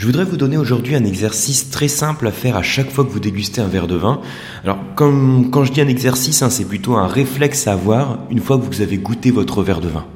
Je 0.00 0.06
voudrais 0.06 0.24
vous 0.24 0.38
donner 0.38 0.56
aujourd'hui 0.56 0.94
un 0.94 1.04
exercice 1.04 1.68
très 1.68 1.86
simple 1.86 2.26
à 2.26 2.32
faire 2.32 2.56
à 2.56 2.62
chaque 2.62 2.90
fois 2.90 3.04
que 3.04 3.10
vous 3.10 3.20
dégustez 3.20 3.60
un 3.60 3.68
verre 3.68 3.86
de 3.86 3.96
vin. 3.96 4.22
Alors, 4.64 4.78
comme, 4.94 5.50
quand 5.50 5.64
je 5.64 5.72
dis 5.72 5.82
un 5.82 5.88
exercice, 5.88 6.40
hein, 6.40 6.48
c'est 6.48 6.64
plutôt 6.64 6.94
un 6.94 7.06
réflexe 7.06 7.66
à 7.66 7.74
avoir 7.74 8.20
une 8.30 8.40
fois 8.40 8.56
que 8.56 8.64
vous 8.64 8.80
avez 8.80 8.96
goûté 8.96 9.30
votre 9.30 9.62
verre 9.62 9.82
de 9.82 9.88
vin. 9.88 10.06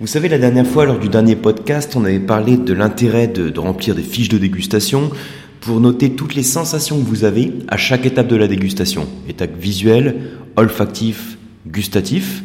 Vous 0.00 0.06
savez, 0.06 0.30
la 0.30 0.38
dernière 0.38 0.66
fois, 0.66 0.86
lors 0.86 0.98
du 0.98 1.10
dernier 1.10 1.36
podcast, 1.36 1.94
on 1.94 2.06
avait 2.06 2.20
parlé 2.20 2.56
de 2.56 2.72
l'intérêt 2.72 3.28
de, 3.28 3.50
de 3.50 3.60
remplir 3.60 3.94
des 3.94 4.02
fiches 4.02 4.30
de 4.30 4.38
dégustation 4.38 5.10
pour 5.60 5.78
noter 5.78 6.12
toutes 6.12 6.34
les 6.34 6.42
sensations 6.42 6.98
que 6.98 7.06
vous 7.06 7.24
avez 7.24 7.52
à 7.68 7.76
chaque 7.76 8.06
étape 8.06 8.28
de 8.28 8.36
la 8.36 8.48
dégustation. 8.48 9.06
Étape 9.28 9.60
visuelle, 9.60 10.22
olfactif, 10.56 11.36
gustatif. 11.66 12.42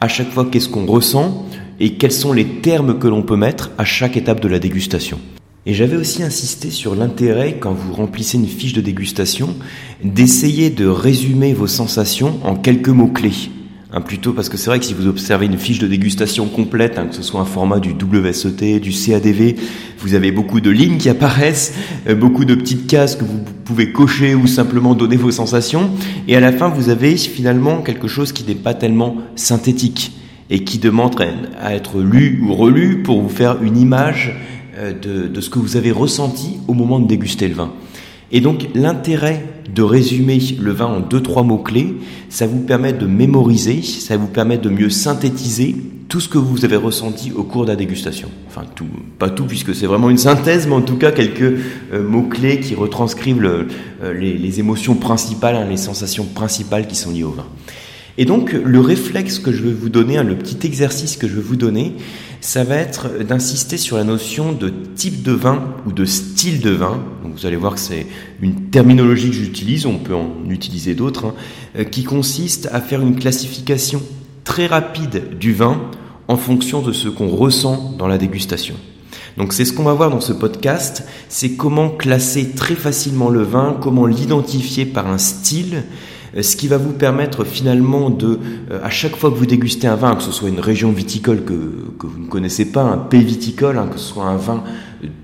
À 0.00 0.06
chaque 0.06 0.30
fois, 0.30 0.46
qu'est-ce 0.48 0.68
qu'on 0.68 0.86
ressent 0.86 1.48
et 1.80 1.94
quels 1.94 2.12
sont 2.12 2.32
les 2.32 2.46
termes 2.46 3.00
que 3.00 3.08
l'on 3.08 3.24
peut 3.24 3.34
mettre 3.34 3.72
à 3.76 3.84
chaque 3.84 4.16
étape 4.16 4.38
de 4.38 4.46
la 4.46 4.60
dégustation. 4.60 5.18
Et 5.64 5.74
j'avais 5.74 5.96
aussi 5.96 6.24
insisté 6.24 6.70
sur 6.70 6.96
l'intérêt, 6.96 7.58
quand 7.60 7.72
vous 7.72 7.92
remplissez 7.92 8.36
une 8.36 8.48
fiche 8.48 8.72
de 8.72 8.80
dégustation, 8.80 9.54
d'essayer 10.02 10.70
de 10.70 10.86
résumer 10.86 11.52
vos 11.52 11.68
sensations 11.68 12.40
en 12.42 12.56
quelques 12.56 12.88
mots-clés. 12.88 13.50
Hein, 13.92 14.00
plutôt 14.00 14.32
parce 14.32 14.48
que 14.48 14.56
c'est 14.56 14.70
vrai 14.70 14.80
que 14.80 14.86
si 14.86 14.94
vous 14.94 15.06
observez 15.06 15.46
une 15.46 15.58
fiche 15.58 15.78
de 15.78 15.86
dégustation 15.86 16.46
complète, 16.46 16.98
hein, 16.98 17.06
que 17.06 17.14
ce 17.14 17.22
soit 17.22 17.40
un 17.40 17.44
format 17.44 17.78
du 17.78 17.92
WSET, 17.92 18.80
du 18.80 18.90
CADV, 18.90 19.54
vous 19.98 20.14
avez 20.14 20.32
beaucoup 20.32 20.60
de 20.60 20.70
lignes 20.70 20.96
qui 20.96 21.08
apparaissent, 21.08 21.74
euh, 22.08 22.16
beaucoup 22.16 22.44
de 22.44 22.56
petites 22.56 22.88
cases 22.88 23.14
que 23.14 23.24
vous 23.24 23.40
pouvez 23.64 23.92
cocher 23.92 24.34
ou 24.34 24.48
simplement 24.48 24.94
donner 24.94 25.16
vos 25.16 25.30
sensations, 25.30 25.90
et 26.26 26.34
à 26.34 26.40
la 26.40 26.50
fin 26.50 26.70
vous 26.70 26.88
avez 26.88 27.16
finalement 27.16 27.82
quelque 27.82 28.08
chose 28.08 28.32
qui 28.32 28.42
n'est 28.42 28.56
pas 28.56 28.74
tellement 28.74 29.18
synthétique 29.36 30.12
et 30.50 30.64
qui 30.64 30.78
demande 30.78 31.14
à 31.60 31.74
être 31.74 32.00
lu 32.00 32.42
ou 32.42 32.52
relu 32.54 33.02
pour 33.02 33.22
vous 33.22 33.28
faire 33.28 33.62
une 33.62 33.76
image 33.76 34.34
euh, 34.76 34.92
de, 35.28 35.40
ce 35.40 35.50
que 35.50 35.58
vous 35.58 35.76
avez 35.76 35.90
ressenti 35.90 36.58
au 36.68 36.74
moment 36.74 36.98
de 36.98 37.06
déguster 37.06 37.48
le 37.48 37.54
vin. 37.54 37.72
Et 38.30 38.40
donc 38.40 38.68
l'intérêt 38.74 39.44
de 39.74 39.82
résumer 39.82 40.38
le 40.58 40.72
vin 40.72 40.86
en 40.86 41.00
deux, 41.00 41.20
trois 41.20 41.42
mots-clés, 41.42 41.94
ça 42.30 42.46
vous 42.46 42.60
permet 42.60 42.94
de 42.94 43.06
mémoriser, 43.06 43.82
ça 43.82 44.16
vous 44.16 44.28
permet 44.28 44.56
de 44.56 44.70
mieux 44.70 44.88
synthétiser 44.88 45.76
tout 46.08 46.20
ce 46.20 46.28
que 46.28 46.38
vous 46.38 46.64
avez 46.64 46.76
ressenti 46.76 47.32
au 47.34 47.42
cours 47.42 47.64
de 47.64 47.70
la 47.70 47.76
dégustation. 47.76 48.28
Enfin, 48.46 48.64
tout, 48.74 48.86
pas 49.18 49.30
tout 49.30 49.44
puisque 49.44 49.74
c'est 49.74 49.86
vraiment 49.86 50.10
une 50.10 50.18
synthèse, 50.18 50.66
mais 50.66 50.74
en 50.74 50.82
tout 50.82 50.96
cas 50.96 51.10
quelques 51.10 51.58
euh, 51.92 52.06
mots-clés 52.06 52.60
qui 52.60 52.74
retranscrivent 52.74 53.44
euh, 53.44 54.12
les, 54.14 54.60
émotions 54.60 54.94
principales, 54.94 55.56
hein, 55.56 55.66
les 55.68 55.76
sensations 55.76 56.24
principales 56.24 56.86
qui 56.86 56.96
sont 56.96 57.10
liées 57.10 57.24
au 57.24 57.30
vin. 57.30 57.46
Et 58.18 58.26
donc 58.26 58.52
le 58.52 58.80
réflexe 58.80 59.38
que 59.38 59.52
je 59.52 59.62
vais 59.62 59.72
vous 59.72 59.88
donner, 59.88 60.18
hein, 60.18 60.22
le 60.22 60.36
petit 60.36 60.66
exercice 60.66 61.16
que 61.16 61.26
je 61.26 61.34
vais 61.34 61.42
vous 61.42 61.56
donner, 61.56 61.94
ça 62.42 62.64
va 62.64 62.74
être 62.74 63.22
d'insister 63.22 63.78
sur 63.78 63.96
la 63.96 64.02
notion 64.02 64.52
de 64.52 64.68
type 64.68 65.22
de 65.22 65.30
vin 65.30 65.62
ou 65.86 65.92
de 65.92 66.04
style 66.04 66.60
de 66.60 66.70
vin. 66.70 67.00
Donc 67.22 67.34
vous 67.36 67.46
allez 67.46 67.56
voir 67.56 67.74
que 67.74 67.80
c'est 67.80 68.04
une 68.42 68.68
terminologie 68.68 69.28
que 69.30 69.36
j'utilise, 69.36 69.86
on 69.86 69.98
peut 69.98 70.16
en 70.16 70.50
utiliser 70.50 70.96
d'autres, 70.96 71.26
hein, 71.26 71.34
euh, 71.78 71.84
qui 71.84 72.02
consiste 72.02 72.68
à 72.72 72.80
faire 72.80 73.00
une 73.00 73.14
classification 73.14 74.02
très 74.42 74.66
rapide 74.66 75.38
du 75.38 75.54
vin 75.54 75.80
en 76.26 76.36
fonction 76.36 76.82
de 76.82 76.92
ce 76.92 77.08
qu'on 77.08 77.28
ressent 77.28 77.94
dans 77.96 78.08
la 78.08 78.18
dégustation. 78.18 78.74
Donc 79.36 79.52
c'est 79.52 79.64
ce 79.64 79.72
qu'on 79.72 79.84
va 79.84 79.94
voir 79.94 80.10
dans 80.10 80.20
ce 80.20 80.32
podcast, 80.32 81.06
c'est 81.28 81.52
comment 81.52 81.90
classer 81.90 82.50
très 82.50 82.74
facilement 82.74 83.30
le 83.30 83.42
vin, 83.42 83.76
comment 83.80 84.06
l'identifier 84.06 84.84
par 84.84 85.06
un 85.06 85.18
style 85.18 85.84
ce 86.40 86.56
qui 86.56 86.68
va 86.68 86.78
vous 86.78 86.92
permettre 86.92 87.44
finalement 87.44 88.08
de, 88.08 88.38
euh, 88.70 88.80
à 88.82 88.90
chaque 88.90 89.16
fois 89.16 89.30
que 89.30 89.36
vous 89.36 89.46
dégustez 89.46 89.86
un 89.86 89.96
vin, 89.96 90.16
que 90.16 90.22
ce 90.22 90.32
soit 90.32 90.48
une 90.48 90.60
région 90.60 90.90
viticole 90.90 91.44
que, 91.44 91.52
que 91.98 92.06
vous 92.06 92.20
ne 92.20 92.28
connaissez 92.28 92.64
pas, 92.64 92.82
un 92.82 92.96
pays 92.96 93.24
viticole, 93.24 93.76
hein, 93.76 93.88
que 93.92 93.98
ce 93.98 94.06
soit 94.06 94.24
un 94.24 94.36
vin 94.36 94.64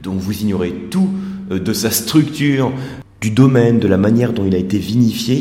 dont 0.02 0.14
vous 0.14 0.42
ignorez 0.42 0.72
tout 0.90 1.08
euh, 1.50 1.58
de 1.58 1.72
sa 1.72 1.90
structure, 1.90 2.72
du 3.20 3.30
domaine, 3.30 3.78
de 3.80 3.88
la 3.88 3.96
manière 3.96 4.32
dont 4.32 4.44
il 4.46 4.54
a 4.54 4.58
été 4.58 4.78
vinifié, 4.78 5.40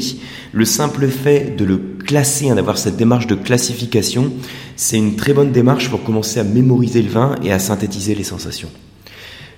le 0.52 0.66
simple 0.66 1.08
fait 1.08 1.56
de 1.56 1.66
le 1.66 1.78
classer, 1.78 2.50
hein, 2.50 2.56
d'avoir 2.56 2.78
cette 2.78 2.98
démarche 2.98 3.28
de 3.28 3.36
classification, 3.36 4.32
c'est 4.76 4.98
une 4.98 5.16
très 5.16 5.34
bonne 5.34 5.52
démarche 5.52 5.90
pour 5.90 6.04
commencer 6.04 6.40
à 6.40 6.44
mémoriser 6.44 7.02
le 7.02 7.10
vin 7.10 7.36
et 7.44 7.52
à 7.52 7.60
synthétiser 7.60 8.16
les 8.16 8.24
sensations. 8.24 8.70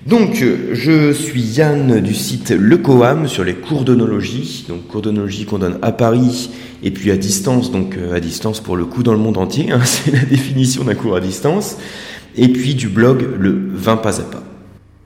Donc, 0.06 0.42
je 0.72 1.12
suis 1.12 1.42
Yann 1.42 2.00
du 2.00 2.14
site 2.14 2.52
Le 2.52 2.78
Coam 2.78 3.28
sur 3.28 3.44
les 3.44 3.52
cours 3.52 3.84
d'onologie, 3.84 4.64
donc 4.66 4.86
cours 4.86 5.02
d'onologie 5.02 5.44
qu'on 5.44 5.58
donne 5.58 5.78
à 5.82 5.92
Paris 5.92 6.48
et 6.82 6.90
puis 6.90 7.10
à 7.10 7.18
distance, 7.18 7.70
donc 7.70 7.98
euh, 7.98 8.14
à 8.14 8.20
distance 8.20 8.60
pour 8.60 8.78
le 8.78 8.86
coup 8.86 9.02
dans 9.02 9.12
le 9.12 9.18
monde 9.18 9.36
entier, 9.36 9.70
hein, 9.72 9.80
c'est 9.84 10.10
la 10.10 10.24
définition 10.24 10.84
d'un 10.84 10.94
cours 10.94 11.16
à 11.16 11.20
distance, 11.20 11.76
et 12.34 12.48
puis 12.48 12.74
du 12.74 12.88
blog 12.88 13.28
Le 13.38 13.54
Vin 13.74 13.98
pas 13.98 14.20
à 14.20 14.24
pas. 14.24 14.42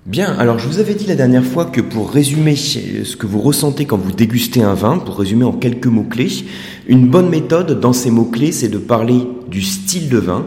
Bien, 0.07 0.33
alors 0.39 0.61
je 0.61 0.69
vous 0.69 0.79
avais 0.79 0.95
dit 0.95 1.07
la 1.07 1.17
dernière 1.17 1.45
fois 1.45 1.65
que 1.65 1.81
pour 1.81 2.13
résumer 2.13 2.55
ce 2.55 3.17
que 3.17 3.27
vous 3.27 3.41
ressentez 3.41 3.87
quand 3.87 3.99
vous 3.99 4.13
dégustez 4.13 4.63
un 4.63 4.75
vin, 4.75 4.99
pour 4.99 5.19
résumer 5.19 5.45
en 5.45 5.53
quelques 5.53 5.89
mots-clés, 5.89 6.45
une 6.87 7.09
bonne 7.09 7.31
méthode 7.31 7.81
dans 7.81 7.95
ces 7.95 8.13
mots-clés, 8.13 8.53
c'est 8.53 8.69
de 8.69 8.79
parler 8.79 9.23
du 9.49 9.63
style 9.63 10.09
de 10.09 10.19
vin, 10.19 10.47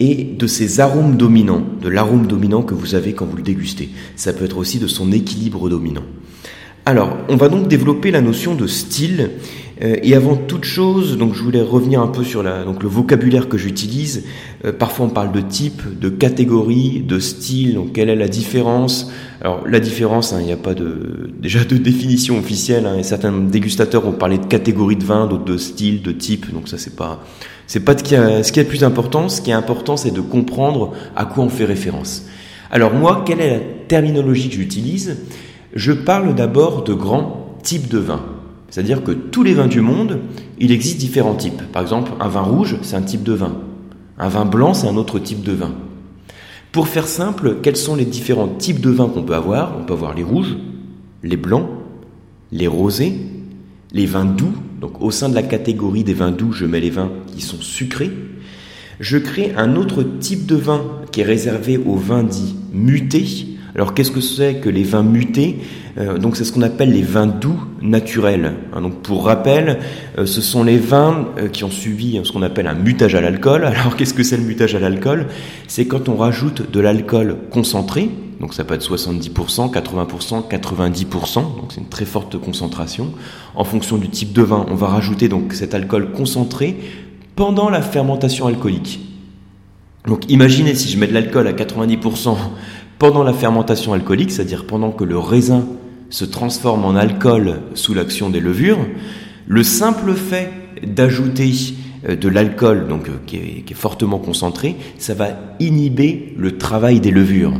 et 0.00 0.24
de 0.24 0.46
ses 0.46 0.80
arômes 0.80 1.16
dominants, 1.16 1.62
de 1.80 1.88
l'arôme 1.88 2.26
dominant 2.26 2.62
que 2.62 2.74
vous 2.74 2.94
avez 2.94 3.14
quand 3.14 3.26
vous 3.26 3.36
le 3.36 3.42
dégustez. 3.42 3.90
Ça 4.14 4.32
peut 4.32 4.44
être 4.44 4.58
aussi 4.58 4.78
de 4.78 4.86
son 4.86 5.12
équilibre 5.12 5.68
dominant. 5.68 6.04
Alors, 6.84 7.16
on 7.28 7.36
va 7.36 7.48
donc 7.48 7.66
développer 7.66 8.10
la 8.10 8.20
notion 8.20 8.54
de 8.54 8.66
style. 8.66 9.30
Euh, 9.82 9.96
et 10.02 10.14
avant 10.14 10.36
toute 10.36 10.64
chose, 10.64 11.18
donc 11.18 11.34
je 11.34 11.42
voulais 11.42 11.60
revenir 11.60 12.00
un 12.00 12.06
peu 12.06 12.24
sur 12.24 12.42
la, 12.42 12.64
donc 12.64 12.82
le 12.82 12.88
vocabulaire 12.88 13.48
que 13.48 13.58
j'utilise. 13.58 14.24
Euh, 14.64 14.72
parfois, 14.72 15.06
on 15.06 15.10
parle 15.10 15.32
de 15.32 15.40
type, 15.40 15.98
de 15.98 16.08
catégorie, 16.08 17.02
de 17.06 17.18
style. 17.18 17.74
Donc, 17.74 17.92
quelle 17.92 18.08
est 18.08 18.16
la 18.16 18.28
différence? 18.28 19.10
Alors, 19.42 19.66
la 19.66 19.80
différence, 19.80 20.32
hein, 20.32 20.38
il 20.40 20.46
n'y 20.46 20.52
a 20.52 20.56
pas 20.56 20.74
de 20.74 21.30
déjà 21.40 21.64
de 21.64 21.76
définition 21.76 22.38
officielle. 22.38 22.86
Hein, 22.86 23.02
certains 23.02 23.32
dégustateurs 23.32 24.06
ont 24.06 24.12
parlé 24.12 24.38
de 24.38 24.46
catégorie 24.46 24.96
de 24.96 25.04
vin, 25.04 25.26
d'autres 25.26 25.44
de 25.44 25.58
style, 25.58 26.02
de 26.02 26.12
type. 26.12 26.52
Donc, 26.52 26.68
ça, 26.68 26.78
c'est 26.78 26.96
pas 26.96 27.22
c'est 27.66 27.80
pas 27.80 27.94
qui, 27.94 28.14
a, 28.14 28.42
ce 28.42 28.52
qui 28.52 28.60
est 28.60 28.64
plus 28.64 28.84
important. 28.84 29.28
Ce 29.28 29.40
qui 29.40 29.50
est 29.50 29.54
important, 29.54 29.96
c'est 29.96 30.12
de 30.12 30.20
comprendre 30.20 30.92
à 31.16 31.24
quoi 31.26 31.44
on 31.44 31.48
fait 31.48 31.64
référence. 31.64 32.26
Alors 32.70 32.92
moi, 32.92 33.22
quelle 33.26 33.40
est 33.40 33.50
la 33.50 33.60
terminologie 33.88 34.48
que 34.48 34.54
j'utilise? 34.56 35.18
Je 35.74 35.92
parle 35.92 36.34
d'abord 36.34 36.84
de 36.84 36.94
grands 36.94 37.58
types 37.62 37.88
de 37.88 37.98
vins. 37.98 38.35
C'est-à-dire 38.70 39.02
que 39.02 39.12
tous 39.12 39.42
les 39.42 39.54
vins 39.54 39.68
du 39.68 39.80
monde, 39.80 40.20
il 40.58 40.72
existe 40.72 40.98
différents 40.98 41.34
types. 41.34 41.62
Par 41.72 41.82
exemple, 41.82 42.12
un 42.20 42.28
vin 42.28 42.42
rouge, 42.42 42.76
c'est 42.82 42.96
un 42.96 43.02
type 43.02 43.22
de 43.22 43.32
vin. 43.32 43.56
Un 44.18 44.28
vin 44.28 44.44
blanc, 44.44 44.74
c'est 44.74 44.88
un 44.88 44.96
autre 44.96 45.18
type 45.18 45.42
de 45.42 45.52
vin. 45.52 45.72
Pour 46.72 46.88
faire 46.88 47.06
simple, 47.06 47.56
quels 47.62 47.76
sont 47.76 47.96
les 47.96 48.04
différents 48.04 48.48
types 48.48 48.80
de 48.80 48.90
vins 48.90 49.08
qu'on 49.08 49.22
peut 49.22 49.34
avoir? 49.34 49.76
On 49.78 49.84
peut 49.84 49.94
avoir 49.94 50.14
les 50.14 50.22
rouges, 50.22 50.56
les 51.22 51.36
blancs, 51.36 51.68
les 52.52 52.66
rosés, 52.66 53.14
les 53.92 54.06
vins 54.06 54.24
doux, 54.24 54.52
donc 54.80 55.00
au 55.00 55.10
sein 55.10 55.28
de 55.28 55.34
la 55.34 55.42
catégorie 55.42 56.04
des 56.04 56.12
vins 56.12 56.32
doux, 56.32 56.52
je 56.52 56.66
mets 56.66 56.80
les 56.80 56.90
vins 56.90 57.10
qui 57.34 57.40
sont 57.40 57.60
sucrés. 57.60 58.10
Je 59.00 59.18
crée 59.18 59.52
un 59.56 59.76
autre 59.76 60.02
type 60.02 60.46
de 60.46 60.56
vin 60.56 60.82
qui 61.12 61.20
est 61.20 61.24
réservé 61.24 61.78
aux 61.78 61.96
vins 61.96 62.24
dits 62.24 62.56
mutés. 62.72 63.55
Alors 63.76 63.92
qu'est-ce 63.92 64.10
que 64.10 64.22
c'est 64.22 64.54
que 64.54 64.70
les 64.70 64.84
vins 64.84 65.02
mutés? 65.02 65.58
Euh, 65.98 66.16
Donc 66.16 66.36
c'est 66.36 66.44
ce 66.44 66.52
qu'on 66.52 66.62
appelle 66.62 66.92
les 66.92 67.02
vins 67.02 67.26
doux 67.26 67.62
naturels. 67.82 68.54
Hein, 68.72 68.80
donc 68.80 69.02
pour 69.02 69.26
rappel, 69.26 69.80
euh, 70.16 70.24
ce 70.24 70.40
sont 70.40 70.64
les 70.64 70.78
vins 70.78 71.28
euh, 71.38 71.48
qui 71.48 71.62
ont 71.62 71.70
subi 71.70 72.18
ce 72.24 72.32
qu'on 72.32 72.40
appelle 72.40 72.68
un 72.68 72.74
mutage 72.74 73.14
à 73.14 73.20
l'alcool. 73.20 73.64
Alors 73.66 73.96
qu'est-ce 73.96 74.14
que 74.14 74.22
c'est 74.22 74.38
le 74.38 74.44
mutage 74.44 74.74
à 74.74 74.80
l'alcool? 74.80 75.26
C'est 75.68 75.84
quand 75.84 76.08
on 76.08 76.16
rajoute 76.16 76.70
de 76.70 76.80
l'alcool 76.80 77.36
concentré, 77.50 78.08
donc 78.40 78.54
ça 78.54 78.64
peut 78.64 78.72
être 78.72 78.96
70%, 78.96 79.70
80%, 79.70 80.48
90%, 80.48 81.34
donc 81.34 81.66
c'est 81.68 81.80
une 81.80 81.88
très 81.88 82.06
forte 82.06 82.38
concentration. 82.38 83.12
En 83.54 83.64
fonction 83.64 83.98
du 83.98 84.08
type 84.08 84.32
de 84.32 84.42
vin, 84.42 84.64
on 84.70 84.74
va 84.74 84.86
rajouter 84.86 85.28
cet 85.50 85.74
alcool 85.74 86.12
concentré 86.12 86.76
pendant 87.34 87.68
la 87.68 87.82
fermentation 87.82 88.46
alcoolique. 88.46 89.00
Donc 90.06 90.30
imaginez 90.30 90.74
si 90.74 90.88
je 90.88 90.98
mets 90.98 91.08
de 91.08 91.14
l'alcool 91.14 91.46
à 91.48 91.52
90% 91.52 92.36
pendant 92.98 93.22
la 93.22 93.32
fermentation 93.32 93.92
alcoolique, 93.92 94.32
c'est-à-dire 94.32 94.66
pendant 94.66 94.90
que 94.90 95.04
le 95.04 95.18
raisin 95.18 95.66
se 96.10 96.24
transforme 96.24 96.84
en 96.84 96.94
alcool 96.94 97.60
sous 97.74 97.94
l'action 97.94 98.30
des 98.30 98.40
levures, 98.40 98.78
le 99.46 99.62
simple 99.62 100.14
fait 100.14 100.50
d'ajouter 100.86 101.52
euh, 102.08 102.16
de 102.16 102.28
l'alcool, 102.28 102.88
donc 102.88 103.08
euh, 103.08 103.12
qui 103.26 103.36
est, 103.36 103.74
fortement 103.74 104.18
concentré, 104.18 104.76
ça 104.98 105.14
va 105.14 105.28
inhiber 105.60 106.34
le 106.36 106.58
travail 106.58 107.00
des 107.00 107.10
levures. 107.10 107.54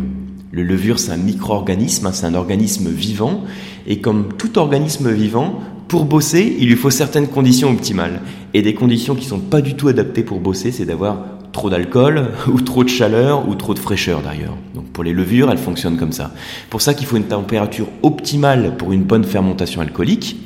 Le 0.52 0.62
levure, 0.62 0.98
c'est 0.98 1.12
un 1.12 1.16
micro-organisme, 1.16 2.06
hein, 2.06 2.12
c'est 2.12 2.26
un 2.26 2.34
organisme 2.34 2.88
vivant, 2.88 3.44
et 3.86 4.00
comme 4.00 4.28
tout 4.38 4.58
organisme 4.58 5.10
vivant, 5.10 5.60
pour 5.88 6.04
bosser, 6.04 6.56
il 6.58 6.68
lui 6.68 6.76
faut 6.76 6.90
certaines 6.90 7.28
conditions 7.28 7.70
optimales. 7.70 8.20
Et 8.54 8.62
des 8.62 8.74
conditions 8.74 9.14
qui 9.14 9.24
ne 9.24 9.30
sont 9.30 9.38
pas 9.38 9.60
du 9.60 9.74
tout 9.74 9.88
adaptées 9.88 10.24
pour 10.24 10.40
bosser, 10.40 10.72
c'est 10.72 10.84
d'avoir 10.84 11.35
trop 11.56 11.70
d'alcool, 11.70 12.28
ou 12.48 12.60
trop 12.60 12.84
de 12.84 12.90
chaleur, 12.90 13.48
ou 13.48 13.54
trop 13.54 13.72
de 13.72 13.78
fraîcheur 13.78 14.20
d'ailleurs. 14.20 14.56
Donc 14.74 14.84
pour 14.92 15.02
les 15.02 15.14
levures, 15.14 15.50
elles 15.50 15.58
fonctionnent 15.58 15.96
comme 15.96 16.12
ça. 16.12 16.32
Pour 16.68 16.82
ça 16.82 16.92
qu'il 16.92 17.06
faut 17.06 17.16
une 17.16 17.24
température 17.24 17.88
optimale 18.02 18.76
pour 18.76 18.92
une 18.92 19.04
bonne 19.04 19.24
fermentation 19.24 19.80
alcoolique, 19.80 20.36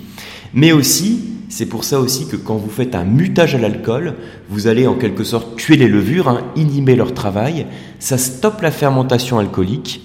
mais 0.55 0.71
aussi 0.71 1.25
c'est 1.49 1.67
pour 1.67 1.83
ça 1.83 1.99
aussi 1.99 2.29
que 2.29 2.37
quand 2.37 2.55
vous 2.55 2.71
faites 2.71 2.95
un 2.95 3.03
mutage 3.03 3.57
à 3.57 3.59
l'alcool, 3.59 4.15
vous 4.49 4.69
allez 4.69 4.87
en 4.87 4.95
quelque 4.95 5.25
sorte 5.25 5.57
tuer 5.57 5.77
les 5.77 5.89
levures, 5.89 6.29
hein, 6.29 6.43
inhiber 6.55 6.95
leur 6.95 7.13
travail, 7.13 7.67
ça 7.99 8.17
stoppe 8.17 8.63
la 8.63 8.71
fermentation 8.71 9.41
alcoolique, 9.41 10.01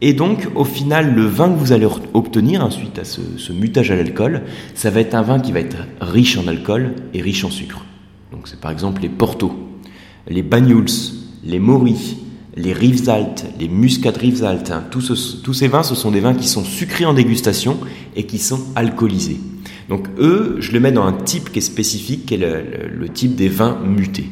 Et 0.00 0.12
donc, 0.12 0.48
au 0.54 0.64
final, 0.64 1.14
le 1.14 1.24
vin 1.24 1.48
que 1.48 1.58
vous 1.58 1.72
allez 1.72 1.88
obtenir 2.12 2.62
hein, 2.62 2.70
suite 2.70 2.98
à 2.98 3.04
ce, 3.04 3.20
ce 3.38 3.52
mutage 3.52 3.90
à 3.90 3.96
l'alcool, 3.96 4.42
ça 4.74 4.90
va 4.90 5.00
être 5.00 5.14
un 5.14 5.22
vin 5.22 5.40
qui 5.40 5.50
va 5.50 5.60
être 5.60 5.78
riche 6.00 6.36
en 6.36 6.46
alcool 6.46 6.92
et 7.12 7.22
riche 7.22 7.44
en 7.44 7.50
sucre. 7.50 7.84
Donc, 8.30 8.46
c'est 8.46 8.60
par 8.60 8.70
exemple 8.70 9.02
les 9.02 9.08
Porto, 9.08 9.73
les 10.28 10.42
Banyuls, 10.42 11.12
les 11.44 11.58
Maury, 11.58 12.16
les 12.56 12.72
Rivesaltes, 12.72 13.46
les 13.58 13.68
Muscat 13.68 14.12
Rivesaltes. 14.12 14.70
Hein, 14.70 14.84
tous, 14.90 15.52
ces 15.52 15.68
vins, 15.68 15.82
ce 15.82 15.94
sont 15.94 16.10
des 16.10 16.20
vins 16.20 16.34
qui 16.34 16.48
sont 16.48 16.64
sucrés 16.64 17.04
en 17.04 17.14
dégustation 17.14 17.78
et 18.16 18.24
qui 18.26 18.38
sont 18.38 18.60
alcoolisés. 18.76 19.40
Donc, 19.88 20.08
eux, 20.18 20.56
je 20.60 20.72
les 20.72 20.80
mets 20.80 20.92
dans 20.92 21.04
un 21.04 21.12
type 21.12 21.52
qui 21.52 21.58
est 21.58 21.62
spécifique, 21.62 22.26
qui 22.26 22.34
est 22.34 22.38
le, 22.38 22.88
le 22.96 23.08
type 23.08 23.34
des 23.34 23.48
vins 23.48 23.78
mutés. 23.84 24.30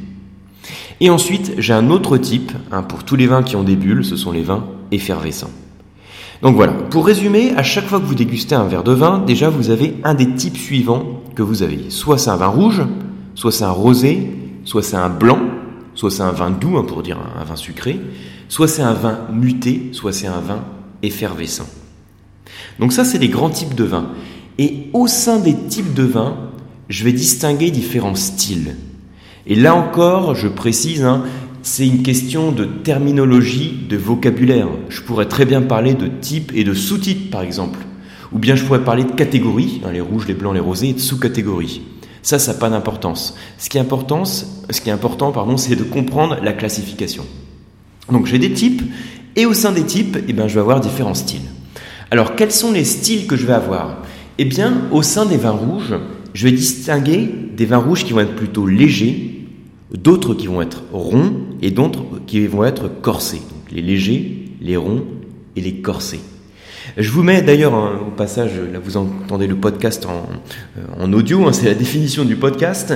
Et 1.00 1.10
ensuite, 1.10 1.54
j'ai 1.58 1.72
un 1.72 1.90
autre 1.90 2.16
type, 2.16 2.52
hein, 2.70 2.82
pour 2.82 3.04
tous 3.04 3.16
les 3.16 3.26
vins 3.26 3.42
qui 3.42 3.56
ont 3.56 3.64
des 3.64 3.76
bulles, 3.76 4.04
ce 4.04 4.16
sont 4.16 4.32
les 4.32 4.42
vins 4.42 4.64
effervescents. 4.92 5.50
Donc 6.42 6.56
voilà, 6.56 6.72
pour 6.72 7.06
résumer, 7.06 7.52
à 7.56 7.62
chaque 7.62 7.86
fois 7.86 8.00
que 8.00 8.04
vous 8.04 8.16
dégustez 8.16 8.54
un 8.54 8.64
verre 8.64 8.82
de 8.82 8.92
vin, 8.92 9.18
déjà 9.18 9.48
vous 9.48 9.70
avez 9.70 9.94
un 10.02 10.14
des 10.14 10.34
types 10.34 10.56
suivants 10.56 11.22
que 11.36 11.42
vous 11.42 11.62
avez. 11.62 11.88
Soit 11.88 12.18
c'est 12.18 12.30
un 12.30 12.36
vin 12.36 12.48
rouge, 12.48 12.82
soit 13.34 13.52
c'est 13.52 13.64
un 13.64 13.70
rosé, 13.70 14.28
soit 14.64 14.82
c'est 14.82 14.96
un 14.96 15.08
blanc, 15.08 15.38
soit 15.94 16.10
c'est 16.10 16.22
un 16.22 16.32
vin 16.32 16.50
doux, 16.50 16.76
hein, 16.76 16.84
pour 16.86 17.02
dire 17.02 17.18
un 17.18 17.44
vin 17.44 17.56
sucré, 17.56 18.00
soit 18.48 18.68
c'est 18.68 18.82
un 18.82 18.94
vin 18.94 19.20
muté, 19.32 19.88
soit 19.92 20.12
c'est 20.12 20.26
un 20.26 20.40
vin 20.40 20.64
effervescent. 21.02 21.68
Donc 22.78 22.92
ça, 22.92 23.04
c'est 23.04 23.18
les 23.18 23.28
grands 23.28 23.50
types 23.50 23.74
de 23.74 23.84
vins. 23.84 24.10
Et 24.58 24.88
au 24.92 25.06
sein 25.06 25.38
des 25.38 25.54
types 25.54 25.94
de 25.94 26.02
vins, 26.02 26.36
je 26.88 27.04
vais 27.04 27.12
distinguer 27.12 27.70
différents 27.70 28.14
styles. 28.14 28.76
Et 29.46 29.56
là 29.56 29.74
encore, 29.74 30.34
je 30.34 30.48
précise, 30.48 31.02
hein, 31.04 31.24
c'est 31.62 31.86
une 31.86 32.02
question 32.02 32.52
de 32.52 32.64
terminologie, 32.64 33.86
de 33.88 33.96
vocabulaire. 33.96 34.68
Je 34.88 35.00
pourrais 35.00 35.26
très 35.26 35.46
bien 35.46 35.62
parler 35.62 35.94
de 35.94 36.06
type 36.06 36.52
et 36.54 36.64
de 36.64 36.74
sous-type, 36.74 37.30
par 37.30 37.42
exemple. 37.42 37.78
Ou 38.32 38.38
bien 38.38 38.56
je 38.56 38.64
pourrais 38.64 38.84
parler 38.84 39.04
de 39.04 39.12
catégories, 39.12 39.80
hein, 39.84 39.92
les 39.92 40.00
rouges, 40.00 40.26
les 40.26 40.34
blancs, 40.34 40.54
les 40.54 40.60
rosés, 40.60 40.90
et 40.90 40.94
de 40.94 40.98
sous-catégories. 40.98 41.82
Ça, 42.22 42.38
ça 42.38 42.52
n'a 42.52 42.58
pas 42.58 42.70
d'importance. 42.70 43.36
Ce 43.58 43.68
qui 43.68 43.78
est 43.78 44.92
important, 44.92 45.32
pardon, 45.32 45.56
c'est 45.56 45.76
de 45.76 45.82
comprendre 45.82 46.38
la 46.42 46.52
classification. 46.52 47.26
Donc 48.10 48.26
j'ai 48.26 48.38
des 48.38 48.52
types, 48.52 48.82
et 49.36 49.46
au 49.46 49.54
sein 49.54 49.72
des 49.72 49.84
types, 49.84 50.18
eh 50.28 50.32
ben, 50.32 50.48
je 50.48 50.54
vais 50.54 50.60
avoir 50.60 50.80
différents 50.80 51.14
styles. 51.14 51.40
Alors 52.10 52.36
quels 52.36 52.52
sont 52.52 52.72
les 52.72 52.84
styles 52.84 53.26
que 53.26 53.36
je 53.36 53.46
vais 53.46 53.54
avoir? 53.54 53.98
Eh 54.38 54.44
bien, 54.44 54.82
au 54.92 55.02
sein 55.02 55.26
des 55.26 55.36
vins 55.36 55.50
rouges, 55.50 55.94
je 56.34 56.44
vais 56.44 56.52
distinguer 56.52 57.28
des 57.56 57.66
vins 57.66 57.78
rouges 57.78 58.04
qui 58.04 58.12
vont 58.12 58.20
être 58.20 58.36
plutôt 58.36 58.66
légers, 58.66 59.46
d'autres 59.92 60.34
qui 60.34 60.46
vont 60.46 60.62
être 60.62 60.84
ronds 60.92 61.32
et 61.60 61.70
d'autres 61.70 62.04
qui 62.26 62.46
vont 62.46 62.64
être 62.64 62.88
corsés. 62.88 63.42
les 63.70 63.82
légers, 63.82 64.48
les 64.60 64.76
ronds 64.76 65.04
et 65.56 65.60
les 65.60 65.80
corsés. 65.80 66.20
Je 66.96 67.10
vous 67.10 67.22
mets 67.22 67.42
d'ailleurs 67.42 67.74
au 67.74 68.10
passage, 68.10 68.52
là 68.72 68.78
vous 68.82 68.96
entendez 68.96 69.46
le 69.46 69.56
podcast 69.56 70.06
en, 70.06 70.28
en 71.00 71.12
audio, 71.12 71.46
hein, 71.46 71.52
c'est 71.52 71.66
la 71.66 71.74
définition 71.74 72.24
du 72.24 72.36
podcast. 72.36 72.94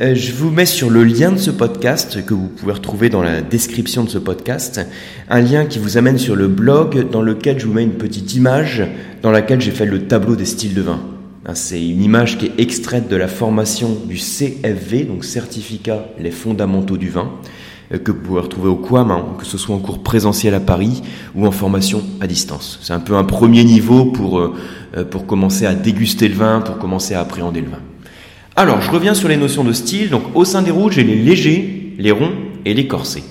Euh, 0.00 0.14
je 0.14 0.32
vous 0.32 0.50
mets 0.50 0.66
sur 0.66 0.88
le 0.88 1.04
lien 1.04 1.32
de 1.32 1.38
ce 1.38 1.50
podcast 1.50 2.24
que 2.24 2.32
vous 2.32 2.48
pouvez 2.48 2.72
retrouver 2.72 3.08
dans 3.08 3.22
la 3.22 3.40
description 3.40 4.04
de 4.04 4.08
ce 4.08 4.18
podcast, 4.18 4.80
un 5.28 5.40
lien 5.40 5.66
qui 5.66 5.78
vous 5.78 5.98
amène 5.98 6.16
sur 6.16 6.36
le 6.36 6.48
blog 6.48 7.10
dans 7.10 7.22
lequel 7.22 7.58
je 7.58 7.66
vous 7.66 7.72
mets 7.72 7.82
une 7.82 7.98
petite 7.98 8.34
image 8.34 8.82
dans 9.22 9.30
laquelle 9.30 9.60
j'ai 9.60 9.72
fait 9.72 9.86
le 9.86 10.06
tableau 10.06 10.36
des 10.36 10.44
styles 10.44 10.74
de 10.74 10.82
vin. 10.82 11.00
Hein, 11.44 11.54
c'est 11.54 11.84
une 11.84 12.02
image 12.02 12.38
qui 12.38 12.46
est 12.46 12.60
extraite 12.60 13.08
de 13.08 13.16
la 13.16 13.28
formation 13.28 13.96
du 14.06 14.16
CFV, 14.16 15.04
donc 15.04 15.24
certificat 15.24 16.06
les 16.18 16.30
fondamentaux 16.30 16.96
du 16.96 17.08
vin, 17.08 17.32
euh, 17.32 17.79
que 17.98 18.12
vous 18.12 18.18
pouvez 18.18 18.40
retrouver 18.40 18.68
au 18.68 18.76
QAM, 18.76 19.10
hein, 19.10 19.24
que 19.38 19.44
ce 19.44 19.58
soit 19.58 19.74
en 19.74 19.80
cours 19.80 20.02
présentiel 20.02 20.54
à 20.54 20.60
Paris 20.60 21.02
ou 21.34 21.46
en 21.46 21.50
formation 21.50 22.02
à 22.20 22.26
distance. 22.26 22.78
C'est 22.82 22.92
un 22.92 23.00
peu 23.00 23.16
un 23.16 23.24
premier 23.24 23.64
niveau 23.64 24.04
pour, 24.04 24.38
euh, 24.38 24.54
euh, 24.96 25.04
pour 25.04 25.26
commencer 25.26 25.66
à 25.66 25.74
déguster 25.74 26.28
le 26.28 26.34
vin, 26.34 26.60
pour 26.60 26.78
commencer 26.78 27.14
à 27.14 27.20
appréhender 27.20 27.60
le 27.60 27.68
vin. 27.68 27.80
Alors, 28.54 28.80
je 28.80 28.90
reviens 28.90 29.14
sur 29.14 29.28
les 29.28 29.36
notions 29.36 29.64
de 29.64 29.72
style. 29.72 30.10
Donc, 30.10 30.22
au 30.34 30.44
sein 30.44 30.62
des 30.62 30.70
rouges, 30.70 30.94
j'ai 30.94 31.04
les 31.04 31.16
légers, 31.16 31.94
les 31.98 32.12
ronds 32.12 32.32
et 32.64 32.74
les 32.74 32.86
corsés. 32.86 33.24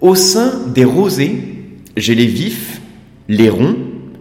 Au 0.00 0.14
sein 0.14 0.52
des 0.74 0.84
rosés, 0.84 1.64
j'ai 1.96 2.14
les 2.14 2.26
vifs, 2.26 2.80
les 3.28 3.48
ronds 3.48 3.76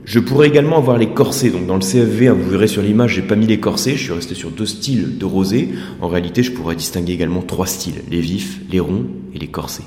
je 0.08 0.20
pourrais 0.20 0.48
également 0.48 0.78
avoir 0.78 0.98
les 0.98 1.10
corsets. 1.10 1.50
Donc 1.50 1.68
dans 1.68 1.76
le 1.76 1.82
CFV, 1.82 2.30
hein, 2.30 2.34
vous 2.34 2.50
verrez 2.50 2.68
sur 2.68 2.82
l'image, 2.82 3.16
j'ai 3.16 3.22
pas 3.22 3.36
mis 3.36 3.46
les 3.46 3.60
corsets. 3.60 3.98
Je 3.98 4.04
suis 4.04 4.14
resté 4.14 4.36
sur 4.36 4.52
deux 4.52 4.66
styles 4.66 5.18
de 5.18 5.26
rosé. 5.26 5.70
En 6.00 6.08
réalité, 6.08 6.44
je 6.44 6.54
pourrais 6.54 6.76
distinguer 6.76 7.12
également 7.12 7.42
trois 7.42 7.68
styles 7.68 8.02
les 8.10 8.22
vifs, 8.22 8.62
les 8.72 8.80
ronds 8.80 9.08
et 9.36 9.38
les 9.38 9.48
corsets. 9.48 9.84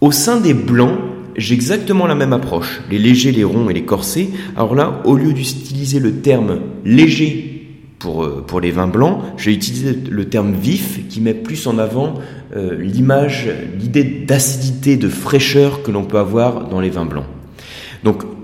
Au 0.00 0.10
sein 0.10 0.40
des 0.40 0.52
blancs, 0.52 0.98
j'ai 1.36 1.54
exactement 1.54 2.08
la 2.08 2.16
même 2.16 2.32
approche. 2.32 2.80
Les 2.90 2.98
légers, 2.98 3.30
les 3.30 3.44
ronds 3.44 3.70
et 3.70 3.72
les 3.72 3.84
corsets. 3.84 4.30
Alors 4.56 4.74
là, 4.74 5.00
au 5.04 5.14
lieu 5.14 5.32
d'utiliser 5.32 6.00
le 6.00 6.14
terme 6.16 6.58
léger 6.84 7.68
pour, 8.00 8.24
euh, 8.24 8.60
les 8.60 8.72
vins 8.72 8.88
blancs, 8.88 9.20
j'ai 9.36 9.52
utilisé 9.52 9.96
le 10.10 10.24
terme 10.24 10.54
vif 10.54 11.06
qui 11.08 11.20
met 11.20 11.34
plus 11.34 11.68
en 11.68 11.78
avant 11.78 12.14
euh, 12.56 12.76
l'image, 12.76 13.48
l'idée 13.78 14.02
d'acidité, 14.02 14.96
de 14.96 15.08
fraîcheur 15.08 15.84
que 15.84 15.92
l'on 15.92 16.04
peut 16.04 16.18
avoir 16.18 16.68
dans 16.68 16.80
les 16.80 16.90
vins 16.90 17.06
blancs. 17.06 17.26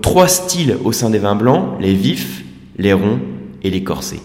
Trois 0.05 0.27
styles 0.27 0.77
au 0.83 0.91
sein 0.91 1.09
des 1.09 1.17
vins 1.17 1.33
blancs, 1.33 1.65
les 1.81 1.95
vifs, 1.95 2.43
les 2.77 2.93
ronds 2.93 3.17
et 3.63 3.71
les 3.71 3.83
corsés. 3.83 4.19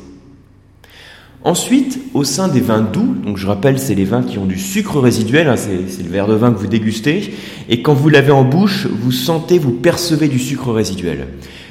Ensuite, 1.43 1.99
au 2.12 2.23
sein 2.23 2.49
des 2.49 2.61
vins 2.61 2.82
doux, 2.82 3.15
donc 3.25 3.38
je 3.38 3.47
rappelle, 3.47 3.79
c'est 3.79 3.94
les 3.94 4.05
vins 4.05 4.23
qui 4.23 4.37
ont 4.37 4.44
du 4.44 4.59
sucre 4.59 5.00
résiduel, 5.00 5.49
hein, 5.49 5.56
c'est 5.56 6.03
le 6.03 6.11
verre 6.11 6.27
de 6.27 6.35
vin 6.35 6.53
que 6.53 6.59
vous 6.59 6.67
dégustez, 6.67 7.32
et 7.71 7.81
quand 7.81 7.94
vous 7.94 8.11
l'avez 8.11 8.31
en 8.31 8.44
bouche, 8.44 8.88
vous 8.88 9.11
sentez, 9.11 9.59
vous 9.59 9.73
percevez 9.73 10.29
du 10.29 10.38
sucre 10.38 10.71
résiduel. 10.71 11.29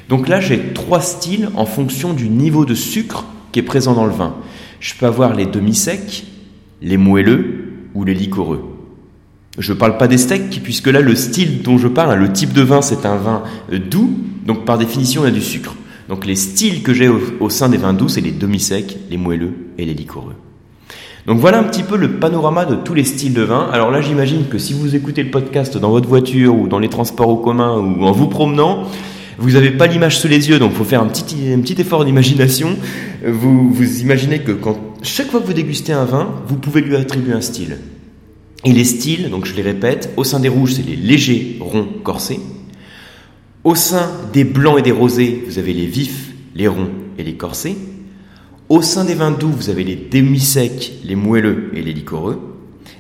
Donc 0.10 0.28
là, 0.28 0.40
j'ai 0.40 0.74
trois 0.74 1.02
styles 1.02 1.50
en 1.56 1.68
fonction 1.68 2.14
du 2.14 2.30
niveau 2.30 2.66
de 2.66 2.74
sucre 2.74 3.26
qui 3.52 3.60
est 3.60 3.64
présent 3.64 3.94
dans 3.94 4.08
le 4.08 4.12
vin. 4.12 4.34
Je 4.80 4.96
peux 4.96 5.06
avoir 5.06 5.36
les 5.36 5.46
demi-secs, 5.46 6.24
les 6.82 6.98
moelleux 6.98 7.74
ou 7.94 8.06
les 8.06 8.16
liquoreux. 8.16 8.69
Je 9.58 9.74
ne 9.74 9.78
parle 9.78 9.98
pas 9.98 10.08
des 10.08 10.18
steaks, 10.18 10.62
puisque 10.64 10.88
là, 10.88 11.02
le 11.02 11.16
style 11.16 11.62
dont 11.64 11.78
je 11.78 11.88
parle, 11.88 12.18
le 12.20 12.32
type 12.32 12.54
de 12.54 12.62
vin, 12.62 12.82
c'est 12.82 13.06
un 13.06 13.18
vin 13.18 13.44
euh, 13.74 13.80
doux, 13.80 14.12
donc 14.46 14.66
par 14.66 14.78
définition, 14.78 15.24
il 15.24 15.26
y 15.26 15.30
a 15.30 15.34
du 15.34 15.42
sucre. 15.42 15.76
Donc 16.10 16.26
les 16.26 16.36
styles 16.36 16.82
que 16.82 16.92
j'ai 16.92 17.08
au, 17.08 17.50
sein 17.50 17.70
des 17.70 17.78
vins 17.78 17.94
doux, 17.94 18.10
c'est 18.10 18.22
les 18.22 18.32
demi-secs, 18.32 18.98
les 19.12 19.18
moelleux 19.18 19.54
et 19.78 19.86
les 19.86 19.94
liquoreux. 19.94 20.34
Donc 21.28 21.40
voilà 21.40 21.60
un 21.60 21.64
petit 21.64 21.84
peu 21.84 21.98
le 21.98 22.14
panorama 22.14 22.66
de 22.66 22.74
tous 22.74 22.96
les 22.96 23.04
styles 23.04 23.34
de 23.34 23.44
vin. 23.44 23.70
Alors 23.72 23.92
là, 23.92 24.02
j'imagine 24.02 24.48
que 24.48 24.58
si 24.58 24.74
vous 24.74 24.96
écoutez 24.96 25.22
le 25.22 25.30
podcast 25.30 25.78
dans 25.78 25.92
votre 25.92 26.10
voiture 26.10 26.56
ou 26.56 26.68
dans 26.68 26.80
les 26.80 26.90
transports 26.90 27.30
en 27.30 27.36
commun 27.36 27.78
ou 27.78 28.04
en 28.06 28.12
vous 28.12 28.28
promenant, 28.28 28.86
vous 29.38 29.52
n'avez 29.52 29.70
pas 29.70 29.86
l'image 29.86 30.18
sous 30.18 30.28
les 30.28 30.50
yeux, 30.50 30.58
donc 30.58 30.72
il 30.72 30.78
faut 30.78 30.84
faire 30.84 31.04
un 31.04 31.08
petit, 31.08 31.54
un 31.54 31.60
petit 31.60 31.80
effort 31.80 32.04
d'imagination. 32.06 32.76
Vous, 33.24 33.72
vous 33.72 34.02
imaginez 34.02 34.40
que 34.40 34.52
quand, 34.52 34.80
chaque 35.04 35.30
fois 35.30 35.42
que 35.42 35.46
vous 35.46 35.54
dégustez 35.54 35.94
un 35.94 36.06
vin, 36.06 36.30
vous 36.48 36.56
pouvez 36.56 36.82
lui 36.82 36.96
attribuer 36.96 37.34
un 37.34 37.42
style. 37.42 37.78
Et 38.66 38.74
les 38.74 38.84
styles, 38.84 39.30
donc 39.30 39.46
je 39.46 39.56
les 39.56 39.62
répète, 39.62 40.14
au 40.18 40.24
sein 40.24 40.40
des 40.40 40.50
rouges, 40.50 40.74
c'est 40.74 40.86
les 40.86 40.96
légers, 40.96 41.58
ronds, 41.62 41.88
corsés. 42.04 42.40
Au 43.64 43.76
sein 43.76 44.10
des 44.34 44.44
blancs 44.44 44.80
et 44.80 44.82
des 44.82 44.92
rosés, 44.92 45.44
vous 45.46 45.60
avez 45.60 45.74
les 45.74 45.86
vifs, 45.86 46.34
les 46.56 46.68
ronds 46.68 46.92
et 47.18 47.24
les 47.24 47.36
corsés. 47.36 47.78
Au 48.68 48.82
sein 48.82 49.06
des 49.06 49.16
vins 49.16 49.32
doux, 49.32 49.52
vous 49.52 49.70
avez 49.70 49.84
les 49.84 49.96
demi-secs, 49.96 50.92
les 51.04 51.16
moelleux 51.16 51.72
et 51.74 51.82
les 51.82 51.94
liquoreux. 51.94 52.40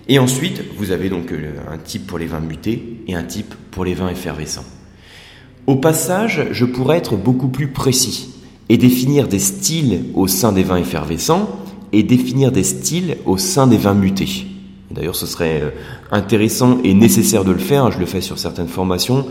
Et 0.07 0.17
ensuite, 0.17 0.63
vous 0.77 0.91
avez 0.91 1.09
donc 1.09 1.31
euh, 1.31 1.53
un 1.71 1.77
type 1.77 2.07
pour 2.07 2.17
les 2.17 2.25
vins 2.25 2.39
mutés 2.39 3.01
et 3.07 3.15
un 3.15 3.23
type 3.23 3.53
pour 3.71 3.85
les 3.85 3.93
vins 3.93 4.09
effervescents. 4.09 4.65
Au 5.67 5.75
passage, 5.75 6.47
je 6.51 6.65
pourrais 6.65 6.97
être 6.97 7.15
beaucoup 7.15 7.49
plus 7.49 7.67
précis 7.67 8.33
et 8.69 8.77
définir 8.77 9.27
des 9.27 9.39
styles 9.39 10.05
au 10.15 10.27
sein 10.27 10.51
des 10.51 10.63
vins 10.63 10.77
effervescents 10.77 11.49
et 11.91 12.03
définir 12.03 12.51
des 12.51 12.63
styles 12.63 13.17
au 13.25 13.37
sein 13.37 13.67
des 13.67 13.77
vins 13.77 13.93
mutés. 13.93 14.47
D'ailleurs, 14.91 15.15
ce 15.15 15.25
serait 15.25 15.61
euh, 15.61 15.69
intéressant 16.11 16.79
et 16.83 16.93
nécessaire 16.93 17.43
de 17.43 17.51
le 17.51 17.59
faire. 17.59 17.91
Je 17.91 17.99
le 17.99 18.05
fais 18.05 18.21
sur 18.21 18.39
certaines 18.39 18.67
formations. 18.67 19.25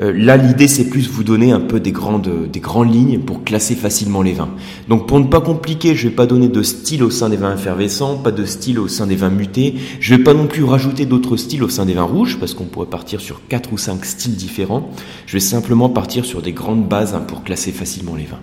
Euh, 0.00 0.12
là, 0.14 0.36
l'idée, 0.36 0.68
c'est 0.68 0.88
plus 0.88 1.08
vous 1.08 1.24
donner 1.24 1.52
un 1.52 1.60
peu 1.60 1.80
des 1.80 1.92
grandes, 1.92 2.48
des 2.50 2.60
grandes 2.60 2.94
lignes 2.94 3.18
pour 3.18 3.44
classer 3.44 3.74
facilement 3.74 4.22
les 4.22 4.32
vins. 4.32 4.50
Donc, 4.88 5.06
pour 5.06 5.20
ne 5.20 5.26
pas 5.26 5.40
compliquer, 5.40 5.94
je 5.94 6.08
vais 6.08 6.14
pas 6.14 6.26
donner 6.26 6.48
de 6.48 6.62
style 6.62 7.02
au 7.02 7.10
sein 7.10 7.28
des 7.28 7.36
vins 7.36 7.54
effervescents, 7.54 8.16
pas 8.16 8.32
de 8.32 8.44
style 8.44 8.78
au 8.78 8.88
sein 8.88 9.06
des 9.06 9.16
vins 9.16 9.30
mutés. 9.30 9.74
Je 10.00 10.14
vais 10.14 10.22
pas 10.22 10.34
non 10.34 10.46
plus 10.46 10.64
rajouter 10.64 11.04
d'autres 11.04 11.36
styles 11.36 11.62
au 11.62 11.68
sein 11.68 11.84
des 11.84 11.94
vins 11.94 12.02
rouges, 12.04 12.38
parce 12.38 12.54
qu'on 12.54 12.64
pourrait 12.64 12.86
partir 12.86 13.20
sur 13.20 13.46
quatre 13.48 13.72
ou 13.72 13.78
cinq 13.78 14.04
styles 14.04 14.36
différents. 14.36 14.90
Je 15.26 15.34
vais 15.34 15.40
simplement 15.40 15.88
partir 15.88 16.24
sur 16.24 16.42
des 16.42 16.52
grandes 16.52 16.88
bases 16.88 17.14
hein, 17.14 17.24
pour 17.26 17.42
classer 17.42 17.72
facilement 17.72 18.14
les 18.14 18.24
vins. 18.24 18.40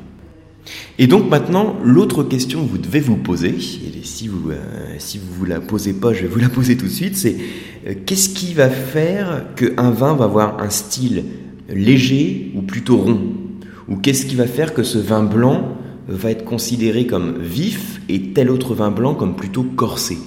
Et 0.98 1.08
donc 1.08 1.30
maintenant, 1.30 1.78
l'autre 1.84 2.24
question 2.24 2.64
que 2.64 2.70
vous 2.70 2.78
devez 2.78 3.00
vous 3.00 3.16
poser, 3.16 3.50
et 3.50 4.04
si 4.04 4.28
vous 4.28 4.52
euh, 4.52 4.96
si 4.98 5.18
vous 5.18 5.34
vous 5.34 5.46
la 5.46 5.60
posez 5.60 5.94
pas, 5.94 6.14
je 6.14 6.22
vais 6.22 6.28
vous 6.28 6.40
la 6.40 6.50
poser 6.50 6.76
tout 6.78 6.86
de 6.86 6.92
suite, 6.92 7.16
c'est 7.16 7.38
euh, 7.88 7.94
qu'est-ce 8.06 8.30
qui 8.30 8.54
va 8.54 8.70
faire 8.70 9.46
qu'un 9.56 9.92
vin 9.92 10.14
va 10.14 10.26
avoir 10.26 10.62
un 10.62 10.70
style 10.70 11.24
léger 11.70 12.52
ou 12.56 12.62
plutôt 12.62 12.98
rond? 12.98 13.20
Ou 13.88 13.96
qu'est-ce 13.96 14.26
qui 14.26 14.36
va 14.36 14.46
faire 14.46 14.74
que 14.74 14.84
ce 14.84 14.98
vin 14.98 15.24
blanc 15.24 15.78
va 16.08 16.32
être 16.32 16.46
considéré 16.46 17.08
comme 17.08 17.40
vif 17.40 18.02
et 18.10 18.34
tel 18.34 18.50
autre 18.50 18.74
vin 18.74 18.92
blanc 18.92 19.16
comme 19.16 19.36
plutôt 19.36 19.64
corsé? 19.64 20.18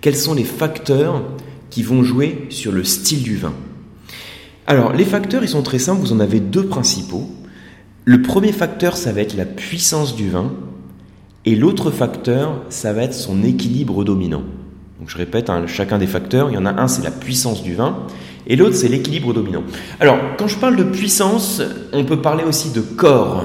Quels 0.00 0.16
sont 0.16 0.34
les 0.34 0.44
facteurs 0.44 1.22
qui 1.70 1.82
vont 1.82 2.02
jouer 2.02 2.46
sur 2.50 2.72
le 2.72 2.84
style 2.84 3.22
du 3.22 3.36
vin? 3.36 3.54
Alors, 4.66 4.92
les 4.92 5.04
facteurs, 5.04 5.42
ils 5.42 5.48
sont 5.48 5.62
très 5.62 5.78
simples, 5.78 6.00
vous 6.00 6.12
en 6.12 6.20
avez 6.20 6.40
deux 6.40 6.66
principaux. 6.66 7.30
Le 8.06 8.20
premier 8.20 8.52
facteur, 8.52 8.98
ça 8.98 9.12
va 9.12 9.22
être 9.22 9.34
la 9.34 9.46
puissance 9.46 10.14
du 10.14 10.28
vin, 10.28 10.52
et 11.46 11.56
l'autre 11.56 11.90
facteur, 11.90 12.60
ça 12.68 12.92
va 12.92 13.02
être 13.02 13.14
son 13.14 13.42
équilibre 13.42 14.04
dominant. 14.04 14.42
Donc 15.00 15.08
je 15.08 15.16
répète, 15.16 15.48
hein, 15.48 15.64
chacun 15.66 15.96
des 15.96 16.06
facteurs, 16.06 16.50
il 16.50 16.54
y 16.54 16.58
en 16.58 16.66
a 16.66 16.82
un, 16.82 16.86
c'est 16.86 17.02
la 17.02 17.10
puissance 17.10 17.62
du 17.62 17.74
vin, 17.74 17.96
et 18.46 18.56
l'autre, 18.56 18.76
c'est 18.76 18.88
l'équilibre 18.88 19.32
dominant. 19.32 19.62
Alors, 20.00 20.18
quand 20.36 20.48
je 20.48 20.58
parle 20.58 20.76
de 20.76 20.82
puissance, 20.82 21.62
on 21.94 22.04
peut 22.04 22.20
parler 22.20 22.44
aussi 22.44 22.72
de 22.72 22.82
corps, 22.82 23.44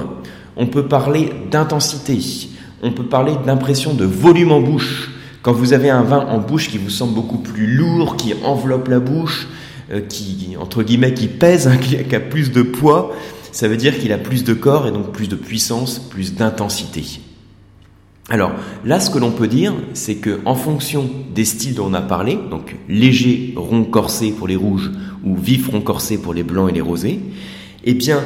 on 0.56 0.66
peut 0.66 0.86
parler 0.86 1.30
d'intensité, 1.50 2.18
on 2.82 2.92
peut 2.92 3.04
parler 3.04 3.32
d'impression 3.46 3.94
de 3.94 4.04
volume 4.04 4.52
en 4.52 4.60
bouche. 4.60 5.10
Quand 5.40 5.52
vous 5.52 5.72
avez 5.72 5.88
un 5.88 6.02
vin 6.02 6.26
en 6.26 6.38
bouche 6.38 6.68
qui 6.68 6.76
vous 6.76 6.90
semble 6.90 7.14
beaucoup 7.14 7.38
plus 7.38 7.66
lourd, 7.66 8.16
qui 8.18 8.34
enveloppe 8.44 8.88
la 8.88 9.00
bouche, 9.00 9.48
euh, 9.90 10.02
qui, 10.06 10.54
entre 10.60 10.82
guillemets, 10.82 11.14
qui 11.14 11.28
pèse, 11.28 11.66
hein, 11.66 11.76
qui 11.80 11.96
a 11.96 12.20
plus 12.20 12.52
de 12.52 12.60
poids, 12.60 13.12
ça 13.52 13.68
veut 13.68 13.76
dire 13.76 13.98
qu'il 13.98 14.12
a 14.12 14.18
plus 14.18 14.44
de 14.44 14.54
corps 14.54 14.86
et 14.86 14.92
donc 14.92 15.12
plus 15.12 15.28
de 15.28 15.36
puissance, 15.36 15.98
plus 15.98 16.34
d'intensité. 16.34 17.20
Alors 18.28 18.52
là, 18.84 19.00
ce 19.00 19.10
que 19.10 19.18
l'on 19.18 19.32
peut 19.32 19.48
dire, 19.48 19.74
c'est 19.92 20.16
que 20.16 20.40
en 20.44 20.54
fonction 20.54 21.10
des 21.34 21.44
styles 21.44 21.74
dont 21.74 21.86
on 21.86 21.94
a 21.94 22.00
parlé, 22.00 22.38
donc 22.50 22.76
léger, 22.88 23.54
rond, 23.56 23.82
corsé 23.82 24.30
pour 24.30 24.46
les 24.46 24.56
rouges 24.56 24.90
ou 25.24 25.36
vif, 25.36 25.68
rond, 25.68 25.80
corsé 25.80 26.16
pour 26.16 26.32
les 26.32 26.44
blancs 26.44 26.70
et 26.70 26.74
les 26.74 26.80
rosés, 26.80 27.20
eh 27.84 27.94
bien, 27.94 28.22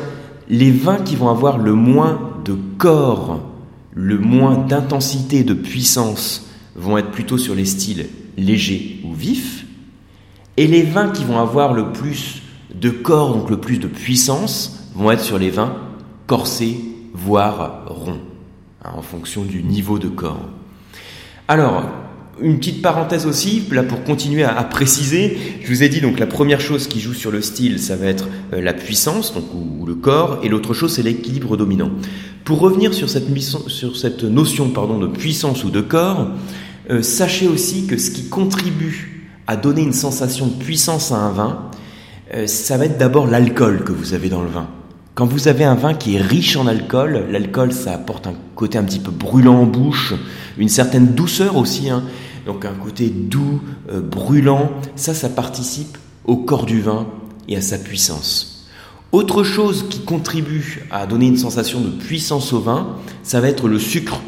les 0.51 0.71
vins 0.71 0.99
qui 0.99 1.17
vont 1.17 1.31
avoir 1.31 1.57
le 1.57 1.73
moins 1.73 2.35
de 2.45 2.55
corps, 2.77 3.41
le 3.95 4.19
moins 4.19 4.59
d'intensité, 4.59 5.43
de 5.43 5.55
puissance, 5.55 6.51
vont 6.77 6.99
être 6.99 7.11
plutôt 7.11 7.39
sur 7.39 7.55
les 7.55 7.65
styles 7.65 8.07
légers 8.37 9.01
ou 9.05 9.15
vifs, 9.15 9.65
et 10.57 10.67
les 10.67 10.83
vins 10.83 11.09
qui 11.09 11.25
vont 11.25 11.39
avoir 11.39 11.73
le 11.73 11.93
plus 11.93 12.43
de 12.75 12.91
corps, 12.91 13.35
donc 13.35 13.49
le 13.49 13.59
plus 13.59 13.79
de 13.79 13.87
puissance, 13.87 14.84
vont 14.95 15.11
être 15.11 15.23
sur 15.23 15.39
les 15.39 15.51
vins 15.51 15.77
corsés, 16.27 16.77
voire 17.13 17.85
ronds. 17.87 18.21
Hein, 18.85 18.91
en 18.97 19.03
fonction 19.03 19.45
du 19.45 19.63
niveau 19.63 19.99
de 19.99 20.09
corps. 20.09 20.49
Alors, 21.49 21.85
une 22.41 22.59
petite 22.59 22.83
parenthèse 22.83 23.27
aussi, 23.27 23.63
là 23.71 23.83
pour 23.83 24.05
continuer 24.05 24.45
à, 24.45 24.63
préciser, 24.65 25.39
je 25.63 25.69
vous 25.69 25.83
ai 25.83 25.89
dit 25.89 26.01
donc 26.01 26.19
la 26.19 26.27
première 26.27 26.61
chose 26.61 26.87
qui 26.87 27.01
joue 27.01 27.15
sur 27.15 27.31
le 27.31 27.41
style, 27.41 27.79
ça 27.79 27.97
va 27.97 28.07
être 28.07 28.29
euh, 28.53 28.61
la 28.61 28.75
puissance, 28.75 29.33
donc 29.33 29.45
ou, 29.55 29.87
le 29.87 29.95
corps, 29.95 30.41
et 30.43 30.49
l'autre 30.49 30.75
chose 30.75 30.95
c'est 30.95 31.03
l'équilibre 31.03 31.57
dominant. 31.57 31.91
Pour 32.45 32.59
revenir 32.59 32.93
sur 32.93 33.09
cette, 33.09 33.29
notion 34.23 34.67
de 34.67 35.07
puissance 35.07 35.65
ou 35.65 35.71
de 35.71 35.81
corps, 35.81 36.29
euh, 36.91 37.01
sachez 37.03 37.49
aussi 37.49 37.87
que 37.87 37.97
ce 37.97 38.11
qui 38.11 38.29
contribue 38.29 39.31
à 39.47 39.57
donner 39.57 39.83
une 39.83 39.95
sensation 39.95 40.47
de 40.47 40.55
puissance 40.55 41.11
à 41.11 41.17
un 41.17 41.31
vin, 41.31 41.71
euh, 42.35 42.47
ça 42.47 42.77
va 42.77 42.85
être 42.85 42.99
d'abord 42.99 43.27
l'alcool 43.27 43.83
que 43.85 43.93
vous 43.93 44.13
avez 44.13 44.29
dans 44.29 44.43
le 44.43 44.51
vin. 44.51 44.69
Quand 45.15 45.27
vous 45.27 45.47
avez 45.47 45.63
un 45.63 45.77
vin 45.77 45.95
qui 45.95 46.17
est 46.17 46.21
riche 46.21 46.57
en 46.57 46.67
alcool, 46.67 47.27
l'alcool 47.31 47.73
ça 47.73 47.93
apporte 47.93 48.27
un 48.27 48.35
côté 48.57 48.79
un 48.79 48.83
petit 48.83 48.99
peu 48.99 49.13
brûlant 49.13 49.61
en 49.61 49.67
bouche, 49.67 50.13
une 50.59 50.69
certaine 50.69 51.15
douceur 51.15 51.57
aussi, 51.57 51.89
hein. 51.89 52.03
donc 52.47 52.65
un 52.65 52.73
côté 52.73 53.11
doux, 53.11 53.61
euh, 53.93 54.01
brûlant, 54.01 54.73
ça 54.97 55.15
ça 55.15 55.29
participe 55.29 55.97
au 56.25 56.37
corps 56.37 56.67
du 56.67 56.81
vin 56.81 57.07
et 57.47 57.57
à 57.57 57.61
sa 57.61 57.79
puissance. 57.79 58.67
Autre 59.13 59.45
chose 59.45 59.87
qui 59.89 60.01
contribue 60.01 60.85
à 60.91 61.07
donner 61.07 61.29
une 61.29 61.37
sensation 61.37 61.81
de 61.81 61.91
puissance 61.91 62.53
au 62.53 62.59
vin, 62.59 62.97
ça 63.23 63.41
va 63.41 63.47
être 63.47 63.69
le 63.69 63.79
sucre, 63.79 64.21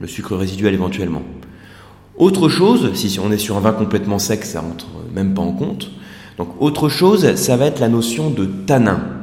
le 0.00 0.06
sucre 0.06 0.34
résiduel 0.34 0.72
éventuellement. 0.72 1.24
Autre 2.16 2.48
chose, 2.48 2.94
si 2.94 3.20
on 3.20 3.30
est 3.30 3.36
sur 3.36 3.58
un 3.58 3.60
vin 3.60 3.72
complètement 3.72 4.18
sec, 4.18 4.46
ça 4.46 4.62
rentre 4.62 4.86
même 5.14 5.34
pas 5.34 5.42
en 5.42 5.52
compte. 5.52 5.90
Donc 6.38 6.48
autre 6.58 6.88
chose, 6.88 7.34
ça 7.34 7.58
va 7.58 7.66
être 7.66 7.80
la 7.80 7.90
notion 7.90 8.30
de 8.30 8.46
tanin. 8.46 9.15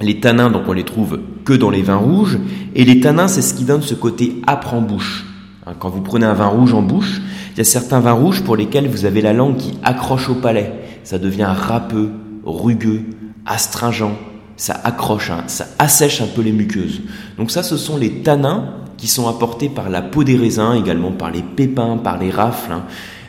Les 0.00 0.20
tanins, 0.20 0.50
donc 0.50 0.62
on 0.68 0.72
les 0.72 0.84
trouve 0.84 1.20
que 1.44 1.52
dans 1.52 1.70
les 1.70 1.82
vins 1.82 1.96
rouges, 1.96 2.38
et 2.74 2.84
les 2.84 3.00
tanins, 3.00 3.26
c'est 3.26 3.42
ce 3.42 3.54
qui 3.54 3.64
donne 3.64 3.82
ce 3.82 3.94
côté 3.94 4.40
âpre 4.46 4.74
en 4.74 4.80
bouche. 4.80 5.26
Hein, 5.66 5.72
quand 5.78 5.90
vous 5.90 6.02
prenez 6.02 6.26
un 6.26 6.34
vin 6.34 6.46
rouge 6.46 6.72
en 6.72 6.82
bouche, 6.82 7.20
il 7.52 7.58
y 7.58 7.60
a 7.60 7.64
certains 7.64 7.98
vins 7.98 8.12
rouges 8.12 8.42
pour 8.42 8.56
lesquels 8.56 8.88
vous 8.88 9.04
avez 9.04 9.20
la 9.20 9.32
langue 9.32 9.56
qui 9.56 9.76
accroche 9.82 10.28
au 10.28 10.36
palais. 10.36 10.72
Ça 11.02 11.18
devient 11.18 11.52
râpeux, 11.52 12.10
rugueux, 12.44 13.02
astringent, 13.44 14.14
ça 14.56 14.80
accroche, 14.84 15.30
hein, 15.30 15.44
ça 15.48 15.66
assèche 15.78 16.20
un 16.20 16.26
peu 16.26 16.42
les 16.42 16.52
muqueuses. 16.52 17.00
Donc 17.36 17.50
ça, 17.50 17.62
ce 17.62 17.76
sont 17.76 17.96
les 17.96 18.22
tanins 18.22 18.74
qui 18.96 19.08
sont 19.08 19.28
apportés 19.28 19.68
par 19.68 19.90
la 19.90 20.02
peau 20.02 20.22
des 20.22 20.36
raisins, 20.36 20.74
également 20.76 21.12
par 21.12 21.30
les 21.30 21.42
pépins, 21.42 21.96
par 21.96 22.18
les 22.18 22.30
rafles, 22.30 22.72
hein, 22.72 22.84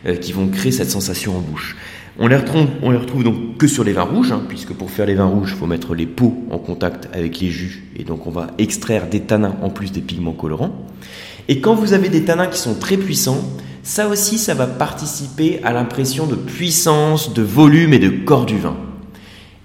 euh, 0.05 0.15
qui 0.15 0.33
vont 0.33 0.47
créer 0.47 0.71
cette 0.71 0.89
sensation 0.89 1.38
en 1.38 1.39
bouche. 1.39 1.75
On 2.21 2.27
les 2.27 2.35
retrouve, 2.35 2.67
les 2.83 2.97
retrouve 2.97 3.23
donc 3.23 3.55
que 3.57 3.65
sur 3.65 3.85
les 3.85 3.93
vins 3.93 4.03
rouges, 4.03 4.33
hein, 4.33 4.41
puisque 4.49 4.73
pour 4.73 4.91
faire 4.91 5.05
les 5.05 5.15
vins 5.15 5.27
rouges, 5.27 5.51
il 5.53 5.57
faut 5.57 5.67
mettre 5.67 5.95
les 5.95 6.05
peaux 6.05 6.43
en 6.51 6.57
contact 6.57 7.07
avec 7.13 7.39
les 7.39 7.49
jus, 7.49 7.93
et 7.95 8.03
donc 8.03 8.27
on 8.27 8.29
va 8.29 8.47
extraire 8.57 9.07
des 9.07 9.21
tanins 9.21 9.55
en 9.61 9.69
plus 9.69 9.93
des 9.93 10.01
pigments 10.01 10.33
colorants. 10.33 10.85
Et 11.47 11.61
quand 11.61 11.75
vous 11.75 11.93
avez 11.93 12.09
des 12.09 12.25
tanins 12.25 12.47
qui 12.47 12.59
sont 12.59 12.75
très 12.75 12.97
puissants, 12.97 13.41
ça 13.83 14.09
aussi, 14.09 14.38
ça 14.38 14.53
va 14.53 14.67
participer 14.67 15.61
à 15.63 15.71
l'impression 15.71 16.27
de 16.27 16.35
puissance, 16.35 17.33
de 17.33 17.41
volume 17.41 17.93
et 17.93 17.99
de 17.99 18.09
corps 18.09 18.45
du 18.45 18.57
vin. 18.57 18.75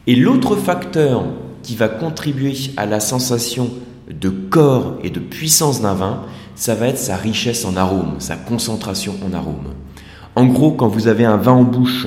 Et 0.06 0.14
l'autre 0.14 0.54
facteur 0.54 1.24
qui 1.64 1.74
va 1.74 1.88
contribuer 1.88 2.54
à 2.76 2.86
la 2.86 3.00
sensation 3.00 3.68
de 4.08 4.28
corps 4.28 4.98
et 5.02 5.10
de 5.10 5.18
puissance 5.18 5.82
d'un 5.82 5.94
vin, 5.94 6.22
ça 6.54 6.76
va 6.76 6.86
être 6.86 6.98
sa 6.98 7.16
richesse 7.16 7.64
en 7.64 7.74
arôme, 7.74 8.14
sa 8.20 8.36
concentration 8.36 9.14
en 9.26 9.34
arôme. 9.34 9.74
En 10.36 10.46
gros, 10.46 10.70
quand 10.70 10.88
vous 10.88 11.08
avez 11.08 11.24
un 11.24 11.36
vin 11.36 11.52
en 11.52 11.64
bouche 11.64 12.06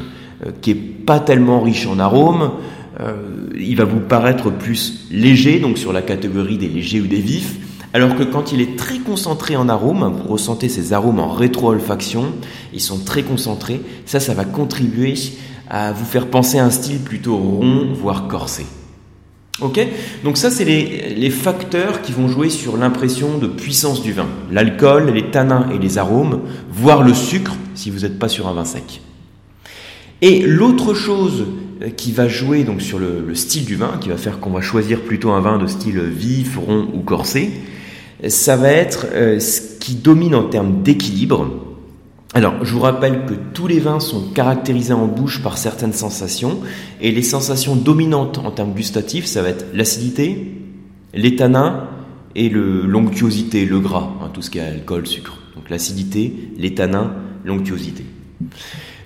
qui 0.61 0.71
est 0.71 0.75
pas 0.75 1.19
tellement 1.19 1.61
riche 1.61 1.87
en 1.87 1.99
arômes. 1.99 2.51
Euh, 2.99 3.49
il 3.55 3.75
va 3.75 3.85
vous 3.85 3.99
paraître 3.99 4.49
plus 4.49 5.07
léger, 5.11 5.59
donc 5.59 5.77
sur 5.77 5.93
la 5.93 6.01
catégorie 6.01 6.57
des 6.57 6.67
légers 6.67 7.01
ou 7.01 7.07
des 7.07 7.19
vifs, 7.19 7.55
alors 7.93 8.15
que 8.15 8.23
quand 8.23 8.51
il 8.51 8.61
est 8.61 8.75
très 8.75 8.99
concentré 8.99 9.55
en 9.55 9.69
arômes, 9.69 10.11
vous 10.15 10.31
ressentez 10.31 10.67
ces 10.67 10.93
arômes 10.93 11.19
en 11.19 11.29
rétro-olfaction, 11.29 12.25
ils 12.73 12.81
sont 12.81 12.99
très 12.99 13.23
concentrés, 13.23 13.81
ça, 14.05 14.19
ça 14.19 14.33
va 14.33 14.45
contribuer 14.45 15.13
à 15.69 15.91
vous 15.91 16.05
faire 16.05 16.27
penser 16.27 16.57
à 16.59 16.65
un 16.65 16.69
style 16.69 16.99
plutôt 16.99 17.37
rond, 17.37 17.87
voire 17.93 18.27
corsé. 18.27 18.65
Ok? 19.61 19.79
Donc 20.23 20.37
ça, 20.37 20.51
c'est 20.51 20.65
les, 20.65 21.15
les, 21.15 21.29
facteurs 21.29 22.01
qui 22.01 22.11
vont 22.11 22.27
jouer 22.27 22.49
sur 22.49 22.77
l'impression 22.77 23.37
de 23.37 23.47
puissance 23.47 24.03
du 24.03 24.11
vin. 24.11 24.27
L'alcool, 24.51 25.11
les 25.11 25.31
tanins 25.31 25.67
et 25.73 25.79
les 25.79 25.97
arômes, 25.97 26.41
voire 26.71 27.01
le 27.01 27.13
sucre 27.13 27.55
si 27.73 27.89
vous 27.89 28.01
n'êtes 28.01 28.19
pas 28.19 28.29
sur 28.29 28.47
un 28.47 28.53
vin 28.53 28.65
sec. 28.65 29.01
Et 30.21 30.41
l'autre 30.41 30.93
chose 30.93 31.45
euh, 31.81 31.89
qui 31.89 32.11
va 32.11 32.27
jouer 32.27 32.63
donc 32.63 32.81
sur 32.81 32.97
le, 32.97 33.35
style 33.35 33.65
du 33.65 33.75
vin, 33.75 33.97
qui 34.01 34.09
va 34.09 34.17
faire 34.17 34.39
qu'on 34.39 34.49
va 34.49 34.61
choisir 34.61 35.01
plutôt 35.01 35.31
un 35.31 35.41
vin 35.41 35.57
de 35.59 35.67
style 35.67 35.99
vif, 35.99 36.57
rond 36.57 36.87
ou 36.93 37.01
corsé, 37.01 37.51
ça 38.27 38.55
va 38.55 38.71
être 38.71 39.07
euh, 39.13 39.39
ce 39.39 39.77
qui 39.79 39.95
domine 39.95 40.33
en 40.33 40.43
termes 40.43 40.81
d'équilibre. 40.81 41.47
Alors, 42.33 42.65
je 42.65 42.73
vous 42.73 42.79
rappelle 42.79 43.25
que 43.25 43.33
tous 43.53 43.67
les 43.67 43.79
vins 43.79 43.99
sont 43.99 44.31
caractérisés 44.33 44.93
en 44.93 45.07
bouche 45.07 45.41
par 45.43 45.57
certaines 45.57 45.93
sensations, 45.93 46.59
et 46.99 47.11
les 47.11 47.21
sensations 47.21 47.75
dominantes 47.75 48.39
en 48.39 48.51
termes 48.51 48.73
gustatifs, 48.73 49.25
ça 49.25 49.41
va 49.41 49.49
être 49.49 49.65
l'acidité, 49.73 50.51
les 51.13 51.35
tanins 51.35 51.87
et 52.35 52.49
l'onctuosité, 52.49 53.65
le 53.65 53.79
gras, 53.79 54.09
hein, 54.21 54.29
tout 54.33 54.41
ce 54.41 54.49
qui 54.49 54.57
est 54.57 54.61
alcool, 54.61 55.07
sucre. 55.07 55.37
Donc 55.55 55.69
l'acidité, 55.69 56.51
les 56.57 56.73
tanins, 56.73 57.13
l'onctuosité. 57.45 58.03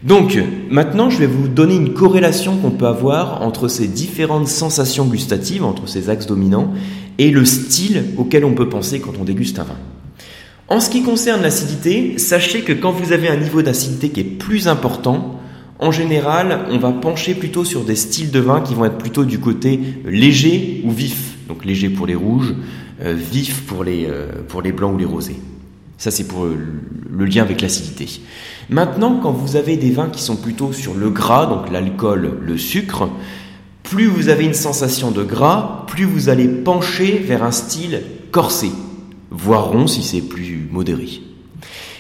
Donc, 0.04 0.38
maintenant, 0.70 1.10
je 1.10 1.20
vais 1.20 1.28
vous 1.28 1.48
donner 1.48 1.76
une 1.76 1.94
corrélation 1.94 2.58
qu'on 2.58 2.72
peut 2.72 2.88
avoir 2.88 3.42
entre 3.44 3.68
ces 3.68 3.88
différentes 3.88 4.48
sensations 4.48 5.06
gustatives, 5.06 5.64
entre 5.64 5.88
ces 5.88 6.10
axes 6.10 6.26
dominants, 6.26 6.74
et 7.18 7.30
le 7.30 7.46
style 7.46 8.06
auquel 8.18 8.46
on 8.46 8.54
peut 8.54 8.70
penser 8.70 9.00
quand 9.00 9.14
on 9.20 9.24
déguste 9.24 9.60
un 9.60 9.64
vin. 9.64 9.78
En 10.70 10.80
ce 10.80 10.90
qui 10.90 11.04
concerne 11.04 11.42
l'acidité, 11.42 12.18
sachez 12.18 12.62
que 12.62 12.74
quand 12.74 12.92
vous 12.92 13.12
avez 13.12 13.28
un 13.28 13.36
niveau 13.36 13.62
d'acidité 13.62 14.10
qui 14.10 14.22
est 14.22 14.24
plus 14.24 14.68
important, 14.68 15.40
en 15.80 15.92
général, 15.92 16.66
on 16.70 16.78
va 16.78 16.92
pencher 16.92 17.34
plutôt 17.34 17.66
sur 17.66 17.84
des 17.84 17.96
styles 17.96 18.32
de 18.32 18.40
vin 18.40 18.62
qui 18.62 18.74
vont 18.74 18.86
être 18.86 18.98
plutôt 18.98 19.26
du 19.26 19.40
côté 19.40 19.80
léger 20.06 20.82
ou 20.86 20.92
vif. 20.92 21.36
Donc 21.48 21.66
léger 21.66 21.90
pour 21.90 22.08
les 22.08 22.16
rouges, 22.16 22.54
euh, 23.04 23.14
vif 23.14 23.64
euh, 23.72 24.28
pour 24.48 24.62
les 24.62 24.72
blancs 24.72 24.96
ou 24.96 24.98
les 24.98 25.06
rosés. 25.06 25.36
Ça, 26.02 26.10
c'est 26.10 26.28
pour 26.28 26.46
le 26.46 27.26
lien 27.26 27.44
avec 27.44 27.62
l'acidité. 27.62 28.22
Maintenant, 28.72 29.20
quand 29.22 29.32
vous 29.32 29.56
avez 29.56 29.78
des 29.78 29.92
vins 29.92 30.10
qui 30.10 30.20
sont 30.20 30.36
plutôt 30.36 30.74
sur 30.74 30.96
le 30.96 31.12
gras, 31.12 31.46
donc 31.46 31.70
l'alcool, 31.70 32.40
le 32.42 32.58
sucre, 32.58 33.08
plus 33.84 34.08
vous 34.08 34.30
avez 34.30 34.46
une 34.46 34.56
sensation 34.56 35.12
de 35.12 35.24
gras, 35.24 35.86
plus 35.86 36.06
vous 36.06 36.30
allez 36.30 36.48
pencher 36.48 37.20
vers 37.20 37.44
un 37.44 37.52
style 37.52 38.02
corsé, 38.32 38.72
voire 39.30 39.66
rond 39.66 39.86
si 39.86 40.02
c'est 40.02 40.22
plus 40.22 40.68
modéré. 40.72 41.08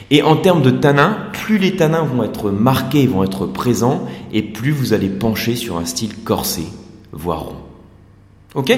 Et 0.09 0.23
en 0.23 0.35
termes 0.35 0.63
de 0.63 0.71
tanins, 0.71 1.27
plus 1.33 1.59
les 1.59 1.75
tanins 1.75 2.01
vont 2.01 2.23
être 2.23 2.49
marqués, 2.49 3.05
vont 3.05 3.23
être 3.23 3.45
présents, 3.45 4.07
et 4.33 4.41
plus 4.41 4.71
vous 4.71 4.93
allez 4.93 5.09
pencher 5.09 5.55
sur 5.55 5.77
un 5.77 5.85
style 5.85 6.15
corsé, 6.23 6.63
voire 7.11 7.41
rond. 7.41 7.55
Ok? 8.55 8.75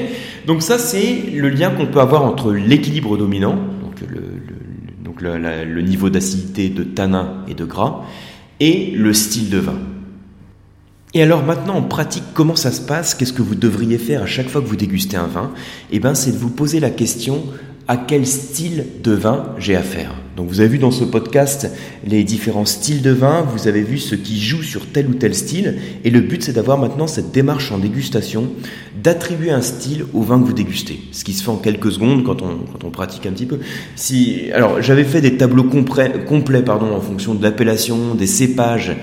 Donc 0.48 0.64
ça, 0.64 0.78
c'est 0.78 1.32
le 1.34 1.48
lien 1.48 1.70
qu'on 1.70 1.88
peut 1.88 2.02
avoir 2.02 2.26
entre 2.26 2.52
l'équilibre 2.52 3.16
dominant, 3.16 3.56
donc 3.56 4.02
le, 4.02 4.44
donc 5.14 5.22
le, 5.22 5.82
niveau 5.82 6.10
d'acidité 6.10 6.70
de 6.70 6.84
tanin 6.84 7.44
et 7.48 7.54
de 7.54 7.66
gras, 7.66 8.04
et 8.60 8.92
le 8.92 9.14
style 9.14 9.50
de 9.50 9.58
vin. 9.58 9.78
Et 11.14 11.22
alors 11.22 11.44
maintenant 11.44 11.76
en 11.76 11.84
pratique, 11.84 12.24
comment 12.34 12.56
ça 12.56 12.72
se 12.72 12.82
passe? 12.82 13.14
Qu'est-ce 13.14 13.34
que 13.34 13.44
vous 13.44 13.56
devriez 13.56 14.00
faire 14.00 14.24
à 14.24 14.26
chaque 14.26 14.50
fois 14.50 14.62
que 14.62 14.68
vous 14.68 14.76
dégustez 14.76 15.18
un 15.18 15.28
vin? 15.28 15.52
Eh 15.92 16.00
bien 16.00 16.16
c'est 16.16 16.32
de 16.32 16.38
vous 16.38 16.50
poser 16.50 16.80
la 16.80 16.90
question 16.90 17.44
à 17.88 17.98
quel 17.98 18.26
style 18.26 18.86
de 19.04 19.12
vin 19.12 19.54
j'ai 19.60 19.76
affaire? 19.76 20.14
Donc 20.36 20.48
vous 20.50 20.60
avez 20.60 20.70
vu 20.70 20.80
dans 20.80 20.92
ce 20.92 21.04
podcast 21.04 21.72
les 22.06 22.24
différents 22.24 22.66
styles 22.66 23.02
de 23.02 23.12
vin, 23.12 23.42
vous 23.42 23.68
avez 23.68 23.82
vu 23.82 24.00
ce 24.00 24.16
qui 24.16 24.42
joue 24.42 24.64
sur 24.64 24.88
tel 24.88 25.08
ou 25.08 25.14
tel 25.14 25.36
style, 25.36 25.76
et 26.04 26.10
le 26.10 26.22
but 26.22 26.44
c'est 26.44 26.54
d'avoir 26.54 26.78
maintenant 26.78 27.06
cette 27.06 27.32
démarche 27.32 27.72
en 27.72 27.78
dégustation, 27.78 28.50
d'attribuer 29.02 29.52
un 29.52 29.62
style 29.62 30.06
au 30.14 30.22
vin 30.22 30.40
que 30.40 30.46
vous 30.46 30.54
dégustez, 30.54 31.00
ce 31.12 31.24
qui 31.24 31.34
se 31.34 31.44
fait 31.44 31.52
en 31.52 31.58
quelques 31.58 31.92
secondes 31.92 32.24
quand 32.24 32.42
on, 32.42 32.58
quand 32.72 32.84
on 32.84 32.90
pratique 32.90 33.26
un 33.28 33.32
petit 33.32 33.46
peu. 33.46 33.60
Si, 33.96 34.52
alors 34.54 34.82
j'avais 34.82 35.04
fait 35.04 35.22
des 35.22 35.38
tableaux 35.38 35.66
complets 35.66 36.64
pardon, 36.66 36.94
en 36.96 37.02
fonction 37.02 37.36
de 37.36 37.44
l'appellation, 37.44 38.16
des 38.16 38.28
cépages, 38.28 38.96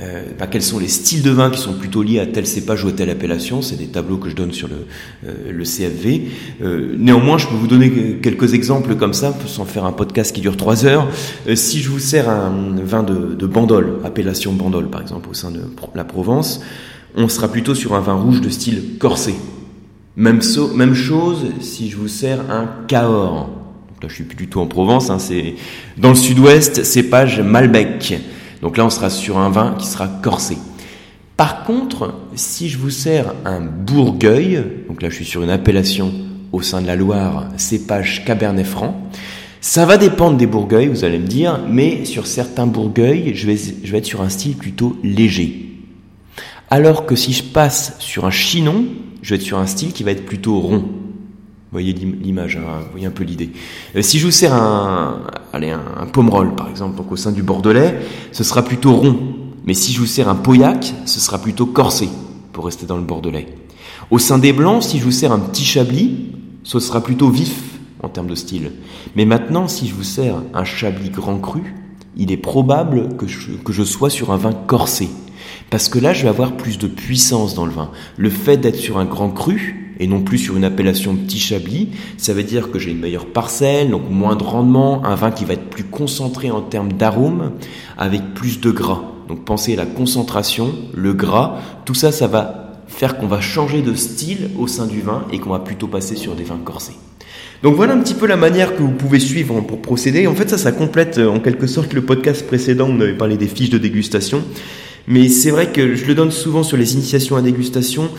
euh, 0.00 0.22
bah, 0.38 0.46
quels 0.46 0.62
sont 0.62 0.78
les 0.78 0.88
styles 0.88 1.22
de 1.22 1.30
vin 1.30 1.50
qui 1.50 1.58
sont 1.58 1.74
plutôt 1.74 2.02
liés 2.02 2.20
à 2.20 2.26
tel 2.26 2.46
cépage 2.46 2.84
ou 2.84 2.88
à 2.88 2.92
telle 2.92 3.10
appellation? 3.10 3.62
C'est 3.62 3.76
des 3.76 3.86
tableaux 3.86 4.16
que 4.16 4.28
je 4.28 4.36
donne 4.36 4.52
sur 4.52 4.68
le, 4.68 4.86
euh, 5.26 5.52
le 5.52 5.64
CFV. 5.64 6.28
Euh, 6.62 6.94
néanmoins, 6.96 7.38
je 7.38 7.48
peux 7.48 7.54
vous 7.54 7.66
donner 7.66 8.18
quelques 8.22 8.54
exemples 8.54 8.94
comme 8.94 9.14
ça, 9.14 9.36
sans 9.46 9.64
faire 9.64 9.84
un 9.84 9.92
podcast 9.92 10.34
qui 10.34 10.40
dure 10.40 10.56
trois 10.56 10.86
heures. 10.86 11.08
Euh, 11.48 11.56
si 11.56 11.80
je 11.80 11.90
vous 11.90 11.98
sers 11.98 12.28
un 12.28 12.76
vin 12.82 13.02
de, 13.02 13.34
de 13.34 13.46
Bandol, 13.46 14.00
appellation 14.04 14.52
Bandol 14.52 14.88
par 14.88 15.02
exemple, 15.02 15.28
au 15.30 15.34
sein 15.34 15.50
de 15.50 15.60
la 15.94 16.04
Provence, 16.04 16.60
on 17.16 17.28
sera 17.28 17.48
plutôt 17.48 17.74
sur 17.74 17.94
un 17.94 18.00
vin 18.00 18.14
rouge 18.14 18.40
de 18.40 18.48
style 18.48 18.98
corsé. 18.98 19.34
Même, 20.16 20.40
même 20.74 20.94
chose 20.94 21.46
si 21.60 21.90
je 21.90 21.96
vous 21.96 22.08
sers 22.08 22.40
un 22.50 22.68
Cahors. 22.86 23.50
Là, 24.02 24.08
je 24.08 24.14
suis 24.14 24.24
plutôt 24.24 24.60
en 24.60 24.66
Provence. 24.66 25.10
Hein, 25.10 25.18
c'est 25.18 25.54
dans 25.96 26.10
le 26.10 26.14
sud-ouest, 26.14 26.84
cépage 26.84 27.40
Malbec. 27.40 28.20
Donc 28.62 28.76
là, 28.76 28.84
on 28.84 28.90
sera 28.90 29.10
sur 29.10 29.38
un 29.38 29.50
vin 29.50 29.74
qui 29.78 29.86
sera 29.86 30.08
corsé. 30.08 30.58
Par 31.36 31.62
contre, 31.62 32.14
si 32.34 32.68
je 32.68 32.78
vous 32.78 32.90
sers 32.90 33.32
un 33.44 33.60
Bourgueil, 33.60 34.60
donc 34.88 35.02
là 35.02 35.08
je 35.08 35.14
suis 35.14 35.24
sur 35.24 35.42
une 35.42 35.50
appellation 35.50 36.12
au 36.50 36.62
sein 36.62 36.82
de 36.82 36.86
la 36.88 36.96
Loire, 36.96 37.46
cépage 37.56 38.24
Cabernet 38.24 38.66
Franc, 38.66 39.08
ça 39.60 39.86
va 39.86 39.98
dépendre 39.98 40.36
des 40.36 40.46
Bourgueils, 40.46 40.88
vous 40.88 41.04
allez 41.04 41.18
me 41.20 41.26
dire, 41.26 41.60
mais 41.68 42.04
sur 42.04 42.26
certains 42.26 42.66
Bourgueils, 42.66 43.34
je 43.34 43.46
vais, 43.46 43.56
je 43.56 43.92
vais 43.92 43.98
être 43.98 44.04
sur 44.04 44.22
un 44.22 44.28
style 44.28 44.56
plutôt 44.56 44.96
léger. 45.04 45.68
Alors 46.70 47.06
que 47.06 47.14
si 47.14 47.32
je 47.32 47.44
passe 47.44 47.94
sur 48.00 48.24
un 48.24 48.30
Chinon, 48.30 48.86
je 49.22 49.30
vais 49.30 49.36
être 49.36 49.42
sur 49.42 49.58
un 49.58 49.66
style 49.66 49.92
qui 49.92 50.02
va 50.02 50.10
être 50.10 50.26
plutôt 50.26 50.58
rond. 50.58 50.84
Voyez 51.70 51.92
l'image, 51.92 52.56
hein, 52.56 52.80
vous 52.80 52.92
voyez 52.92 53.06
un 53.06 53.10
peu 53.10 53.24
l'idée. 53.24 53.50
Euh, 53.94 54.00
si 54.00 54.18
je 54.18 54.24
vous 54.24 54.32
sers 54.32 54.54
un, 54.54 55.20
allez, 55.52 55.70
un, 55.70 55.82
un 56.00 56.06
par 56.06 56.70
exemple, 56.70 56.96
donc 56.96 57.12
au 57.12 57.16
sein 57.16 57.30
du 57.30 57.42
Bordelais, 57.42 58.00
ce 58.32 58.42
sera 58.42 58.62
plutôt 58.62 58.94
rond. 58.94 59.18
Mais 59.66 59.74
si 59.74 59.92
je 59.92 60.00
vous 60.00 60.06
sers 60.06 60.30
un 60.30 60.34
pauillac, 60.34 60.94
ce 61.04 61.20
sera 61.20 61.36
plutôt 61.38 61.66
corsé, 61.66 62.08
pour 62.52 62.64
rester 62.64 62.86
dans 62.86 62.96
le 62.96 63.02
Bordelais. 63.02 63.54
Au 64.10 64.18
sein 64.18 64.38
des 64.38 64.54
Blancs, 64.54 64.82
si 64.82 64.98
je 64.98 65.04
vous 65.04 65.10
sers 65.10 65.30
un 65.30 65.38
petit 65.38 65.64
chablis, 65.64 66.32
ce 66.64 66.80
sera 66.80 67.02
plutôt 67.02 67.28
vif 67.28 67.78
en 68.02 68.08
termes 68.08 68.28
de 68.28 68.34
style. 68.34 68.72
Mais 69.14 69.26
maintenant, 69.26 69.68
si 69.68 69.86
je 69.86 69.94
vous 69.94 70.04
sers 70.04 70.36
un 70.54 70.64
chablis 70.64 71.10
grand 71.10 71.38
cru, 71.38 71.74
il 72.16 72.32
est 72.32 72.38
probable 72.38 73.16
que 73.18 73.26
je, 73.26 73.52
que 73.52 73.74
je 73.74 73.82
sois 73.82 74.08
sur 74.08 74.32
un 74.32 74.38
vin 74.38 74.52
corsé. 74.52 75.10
Parce 75.68 75.90
que 75.90 75.98
là, 75.98 76.14
je 76.14 76.22
vais 76.22 76.28
avoir 76.30 76.56
plus 76.56 76.78
de 76.78 76.86
puissance 76.86 77.54
dans 77.54 77.66
le 77.66 77.72
vin. 77.72 77.90
Le 78.16 78.30
fait 78.30 78.56
d'être 78.56 78.76
sur 78.76 78.98
un 78.98 79.04
grand 79.04 79.30
cru, 79.30 79.87
et 79.98 80.06
non 80.06 80.20
plus 80.20 80.38
sur 80.38 80.56
une 80.56 80.64
appellation 80.64 81.16
petit 81.16 81.38
chablis, 81.38 81.88
ça 82.16 82.32
veut 82.32 82.42
dire 82.42 82.70
que 82.70 82.78
j'ai 82.78 82.90
une 82.90 83.00
meilleure 83.00 83.26
parcelle, 83.26 83.90
donc 83.90 84.08
moins 84.10 84.36
de 84.36 84.44
rendement, 84.44 85.04
un 85.04 85.14
vin 85.14 85.30
qui 85.30 85.44
va 85.44 85.54
être 85.54 85.70
plus 85.70 85.84
concentré 85.84 86.50
en 86.50 86.60
termes 86.60 86.92
d'arôme, 86.92 87.52
avec 87.96 88.34
plus 88.34 88.60
de 88.60 88.70
gras. 88.70 89.02
Donc 89.28 89.44
pensez 89.44 89.74
à 89.74 89.76
la 89.76 89.86
concentration, 89.86 90.72
le 90.94 91.12
gras, 91.12 91.58
tout 91.84 91.94
ça, 91.94 92.12
ça 92.12 92.26
va 92.26 92.82
faire 92.86 93.18
qu'on 93.18 93.26
va 93.26 93.40
changer 93.40 93.82
de 93.82 93.94
style 93.94 94.50
au 94.58 94.66
sein 94.66 94.86
du 94.86 95.00
vin 95.00 95.24
et 95.32 95.38
qu'on 95.38 95.50
va 95.50 95.58
plutôt 95.58 95.88
passer 95.88 96.16
sur 96.16 96.34
des 96.34 96.44
vins 96.44 96.60
corsés. 96.64 96.94
Donc 97.62 97.74
voilà 97.74 97.94
un 97.94 97.98
petit 97.98 98.14
peu 98.14 98.26
la 98.26 98.36
manière 98.36 98.76
que 98.76 98.82
vous 98.82 98.92
pouvez 98.92 99.18
suivre 99.18 99.60
pour 99.62 99.82
procéder. 99.82 100.26
En 100.28 100.34
fait, 100.34 100.48
ça, 100.48 100.58
ça 100.58 100.70
complète 100.70 101.18
euh, 101.18 101.28
en 101.28 101.40
quelque 101.40 101.66
sorte 101.66 101.92
le 101.92 102.02
podcast 102.02 102.46
précédent 102.46 102.88
où 102.88 102.92
on 102.92 103.00
avait 103.00 103.16
parlé 103.16 103.36
des 103.36 103.48
fiches 103.48 103.70
de 103.70 103.78
dégustation. 103.78 104.44
Mais 105.08 105.28
c'est 105.28 105.50
vrai 105.50 105.72
que 105.72 105.94
je 105.94 106.04
le 106.04 106.14
donne 106.14 106.30
souvent 106.30 106.62
sur 106.62 106.76
les 106.76 106.94
initiations 106.94 107.36
à 107.36 107.42
dégustation 107.42 108.10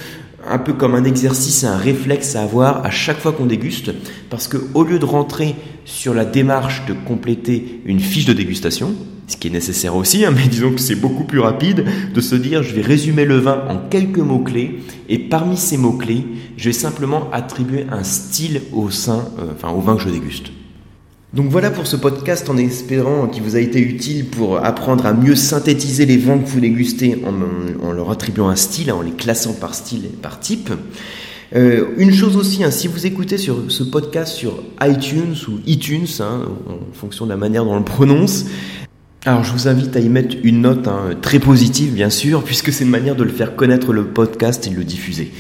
un 0.50 0.58
peu 0.58 0.74
comme 0.74 0.96
un 0.96 1.04
exercice, 1.04 1.64
un 1.64 1.78
réflexe 1.78 2.36
à 2.36 2.44
avoir 2.44 2.86
à 2.86 2.90
chaque 2.90 3.20
fois 3.20 3.32
qu'on 3.32 3.46
déguste, 3.46 3.92
parce 4.30 4.48
que 4.48 4.58
au 4.74 4.84
lieu 4.84 5.00
de 5.00 5.06
rentrer 5.06 5.56
sur 5.86 6.14
la 6.14 6.26
démarche 6.26 6.86
de 6.88 6.94
compléter 6.94 7.82
une 7.86 8.00
fiche 8.00 8.26
de 8.26 8.34
dégustation, 8.34 8.94
ce 9.28 9.38
qui 9.38 9.48
est 9.48 9.52
nécessaire 9.52 9.96
aussi, 9.96 10.26
hein, 10.26 10.34
mais 10.36 10.48
disons 10.48 10.72
que 10.72 10.82
c'est 10.82 10.96
beaucoup 10.96 11.24
plus 11.24 11.40
rapide 11.40 11.86
de 12.14 12.22
se 12.22 12.36
dire 12.36 12.64
je 12.64 12.74
vais 12.74 12.82
résumer 12.82 13.26
le 13.26 13.38
vin 13.38 13.64
en 13.70 13.78
quelques 13.90 14.18
mots-clés, 14.18 14.80
et 15.08 15.20
parmi 15.20 15.56
ces 15.56 15.78
mots-clés, 15.78 16.26
je 16.58 16.66
vais 16.66 16.74
simplement 16.74 17.30
attribuer 17.32 17.86
un 17.92 18.04
style 18.04 18.62
au 18.74 18.90
sein, 18.90 19.26
euh, 19.40 19.54
enfin 19.54 19.70
au 19.74 19.82
vin 19.82 19.96
que 19.96 20.02
je 20.02 20.10
déguste. 20.10 20.52
Donc 21.32 21.52
voilà 21.52 21.70
pour 21.70 21.86
ce 21.86 21.96
podcast 21.96 22.50
en 22.50 22.58
espérant 22.58 23.28
qu'il 23.28 23.44
vous 23.44 23.56
a 23.56 23.60
été 23.60 23.80
utile 23.80 24.26
pour 24.26 24.66
apprendre 24.66 25.06
à 25.06 25.14
mieux 25.14 25.36
synthétiser 25.36 26.08
les 26.08 26.18
vins 26.18 26.40
que 26.40 26.48
vous 26.48 26.60
dégustez 26.60 27.22
en, 27.84 27.92
leur 27.92 28.10
attribuant 28.10 28.50
un 28.50 28.56
style, 28.56 28.92
en 28.92 29.04
les 29.04 29.12
classant 29.12 29.54
par 29.54 29.76
style 29.76 30.06
et 30.06 30.16
par 30.22 30.40
type. 30.40 30.72
Euh, 31.56 31.90
une 31.98 32.12
chose 32.12 32.36
aussi, 32.36 32.64
hein, 32.64 32.72
si 32.72 32.88
vous 32.88 33.06
écoutez 33.06 33.38
ce 33.38 33.84
podcast 33.84 34.34
sur 34.34 34.64
iTunes 34.82 35.36
ou 35.48 35.60
iTunes, 35.68 36.08
hein, 36.20 36.48
en 36.68 36.94
fonction 36.94 37.26
de 37.26 37.30
la 37.30 37.38
manière 37.38 37.64
dont 37.64 37.74
on 37.74 37.78
le 37.78 37.86
prononce, 37.86 38.46
alors 39.26 39.44
je 39.44 39.52
vous 39.52 39.68
invite 39.68 39.96
à 39.96 40.00
y 40.00 40.10
mettre 40.10 40.36
une 40.44 40.62
note 40.62 40.88
hein, 40.88 41.12
très 41.22 41.38
positive 41.38 41.94
bien 41.94 42.10
sûr, 42.10 42.44
puisque 42.44 42.74
c'est 42.74 42.86
une 42.86 42.90
manière 42.90 43.16
de 43.16 43.24
le 43.24 43.32
faire 43.32 43.56
connaître 43.56 43.94
le 43.94 44.06
podcast 44.06 44.66
et 44.66 44.72
de 44.72 44.76
le 44.76 44.84
diffuser. 44.84 45.32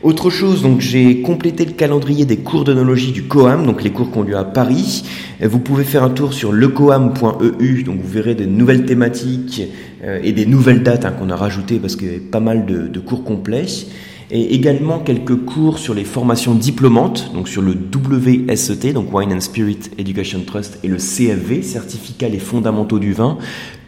Autre 0.00 0.30
chose, 0.30 0.62
donc 0.62 0.80
j'ai 0.80 1.22
complété 1.22 1.64
le 1.64 1.72
calendrier 1.72 2.24
des 2.24 2.36
cours 2.36 2.62
d'onologie 2.62 3.10
du 3.10 3.24
COAM, 3.24 3.66
donc 3.66 3.82
les 3.82 3.90
cours 3.90 4.12
qui 4.12 4.18
ont 4.18 4.22
lieu 4.22 4.36
à 4.36 4.44
Paris. 4.44 5.02
Vous 5.42 5.58
pouvez 5.58 5.82
faire 5.82 6.04
un 6.04 6.10
tour 6.10 6.34
sur 6.34 6.52
lecoam.eu, 6.52 7.82
donc 7.82 7.96
vous 8.00 8.08
verrez 8.08 8.36
des 8.36 8.46
nouvelles 8.46 8.84
thématiques 8.84 9.62
euh, 10.04 10.20
et 10.22 10.30
des 10.30 10.46
nouvelles 10.46 10.84
dates 10.84 11.04
hein, 11.04 11.10
qu'on 11.10 11.30
a 11.30 11.36
rajoutées 11.36 11.80
parce 11.80 11.96
qu'il 11.96 12.06
y 12.06 12.10
avait 12.10 12.20
pas 12.20 12.38
mal 12.38 12.64
de, 12.64 12.86
de 12.86 13.00
cours 13.00 13.24
complets 13.24 13.66
et 14.30 14.54
également 14.54 14.98
quelques 14.98 15.36
cours 15.36 15.78
sur 15.78 15.94
les 15.94 16.04
formations 16.04 16.54
diplômantes, 16.54 17.32
donc 17.32 17.48
sur 17.48 17.62
le 17.62 17.72
WSET, 17.72 18.92
donc 18.92 19.12
Wine 19.12 19.32
and 19.32 19.40
Spirit 19.40 19.78
Education 19.96 20.40
Trust, 20.46 20.78
et 20.82 20.88
le 20.88 20.96
CFV, 20.96 21.62
Certificat 21.62 22.28
les 22.28 22.38
fondamentaux 22.38 22.98
du 22.98 23.12
vin, 23.12 23.38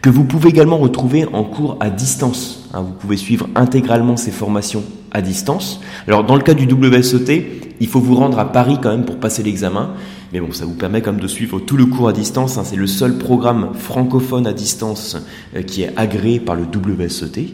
que 0.01 0.09
vous 0.09 0.23
pouvez 0.23 0.49
également 0.49 0.77
retrouver 0.77 1.25
en 1.31 1.43
cours 1.43 1.77
à 1.79 1.89
distance. 1.89 2.69
Hein, 2.73 2.81
vous 2.81 2.93
pouvez 2.93 3.17
suivre 3.17 3.47
intégralement 3.55 4.17
ces 4.17 4.31
formations 4.31 4.83
à 5.11 5.21
distance. 5.21 5.81
Alors 6.07 6.23
dans 6.23 6.35
le 6.35 6.41
cas 6.41 6.55
du 6.55 6.65
WSET, 6.65 7.61
il 7.79 7.87
faut 7.87 7.99
vous 7.99 8.15
rendre 8.15 8.39
à 8.39 8.51
Paris 8.51 8.77
quand 8.81 8.91
même 8.91 9.05
pour 9.05 9.17
passer 9.17 9.43
l'examen. 9.43 9.91
Mais 10.33 10.39
bon, 10.39 10.51
ça 10.51 10.65
vous 10.65 10.75
permet 10.75 11.01
quand 11.01 11.11
même 11.11 11.21
de 11.21 11.27
suivre 11.27 11.59
tout 11.59 11.77
le 11.77 11.85
cours 11.85 12.07
à 12.07 12.13
distance. 12.13 12.57
Hein. 12.57 12.63
C'est 12.63 12.77
le 12.77 12.87
seul 12.87 13.17
programme 13.17 13.71
francophone 13.73 14.47
à 14.47 14.53
distance 14.53 15.17
euh, 15.55 15.61
qui 15.61 15.83
est 15.83 15.91
agréé 15.97 16.39
par 16.39 16.55
le 16.55 16.63
WSET. 16.63 17.47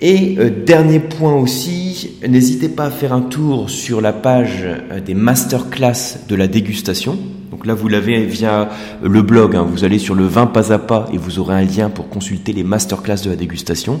Et 0.00 0.36
euh, 0.38 0.50
dernier 0.50 0.98
point 0.98 1.34
aussi, 1.34 2.18
n'hésitez 2.28 2.68
pas 2.68 2.86
à 2.86 2.90
faire 2.90 3.12
un 3.12 3.20
tour 3.20 3.70
sur 3.70 4.00
la 4.00 4.12
page 4.12 4.62
euh, 4.64 5.00
des 5.00 5.14
masterclass 5.14 6.26
de 6.28 6.34
la 6.34 6.48
dégustation. 6.48 7.16
Donc 7.52 7.64
là, 7.64 7.74
vous 7.74 7.88
l'avez 7.88 8.24
via 8.24 8.68
le 9.02 9.22
blog. 9.22 9.54
Hein. 9.54 9.64
Vous 9.68 9.84
allez 9.84 10.00
sur 10.00 10.16
le 10.16 10.26
vin 10.26 10.46
pas 10.46 10.72
à 10.72 10.78
pas 10.78 11.06
et 11.12 11.18
vous 11.18 11.38
aurez 11.38 11.54
un 11.54 11.64
lien 11.64 11.90
pour 11.90 12.08
consulter 12.08 12.52
les 12.52 12.64
masterclass 12.64 13.22
de 13.24 13.30
la 13.30 13.36
dégustation. 13.36 14.00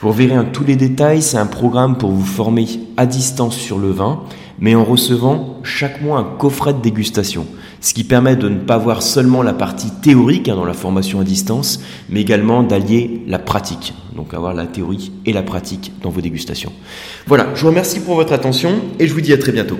Vous 0.00 0.12
verrez 0.12 0.34
hein, 0.34 0.46
tous 0.52 0.64
les 0.64 0.76
détails. 0.76 1.22
C'est 1.22 1.38
un 1.38 1.46
programme 1.46 1.96
pour 1.96 2.10
vous 2.10 2.26
former 2.26 2.66
à 2.98 3.06
distance 3.06 3.56
sur 3.56 3.78
le 3.78 3.90
vin, 3.90 4.20
mais 4.58 4.74
en 4.74 4.84
recevant 4.84 5.60
chaque 5.62 6.02
mois 6.02 6.18
un 6.18 6.36
coffret 6.38 6.74
de 6.74 6.80
dégustation 6.80 7.46
ce 7.80 7.94
qui 7.94 8.04
permet 8.04 8.36
de 8.36 8.48
ne 8.48 8.58
pas 8.58 8.78
voir 8.78 9.02
seulement 9.02 9.42
la 9.42 9.54
partie 9.54 9.90
théorique 9.90 10.48
hein, 10.48 10.56
dans 10.56 10.64
la 10.64 10.74
formation 10.74 11.20
à 11.20 11.24
distance, 11.24 11.80
mais 12.08 12.20
également 12.20 12.62
d'allier 12.62 13.22
la 13.26 13.38
pratique, 13.38 13.94
donc 14.20 14.34
avoir 14.34 14.52
la 14.52 14.66
théorie 14.66 15.12
et 15.24 15.32
la 15.32 15.42
pratique 15.42 15.92
dans 16.02 16.10
vos 16.10 16.20
dégustations. 16.20 16.72
Voilà, 17.26 17.46
je 17.54 17.62
vous 17.62 17.68
remercie 17.68 18.00
pour 18.00 18.16
votre 18.16 18.34
attention 18.34 18.82
et 18.98 19.06
je 19.06 19.14
vous 19.14 19.22
dis 19.22 19.32
à 19.32 19.38
très 19.38 19.50
bientôt. 19.50 19.78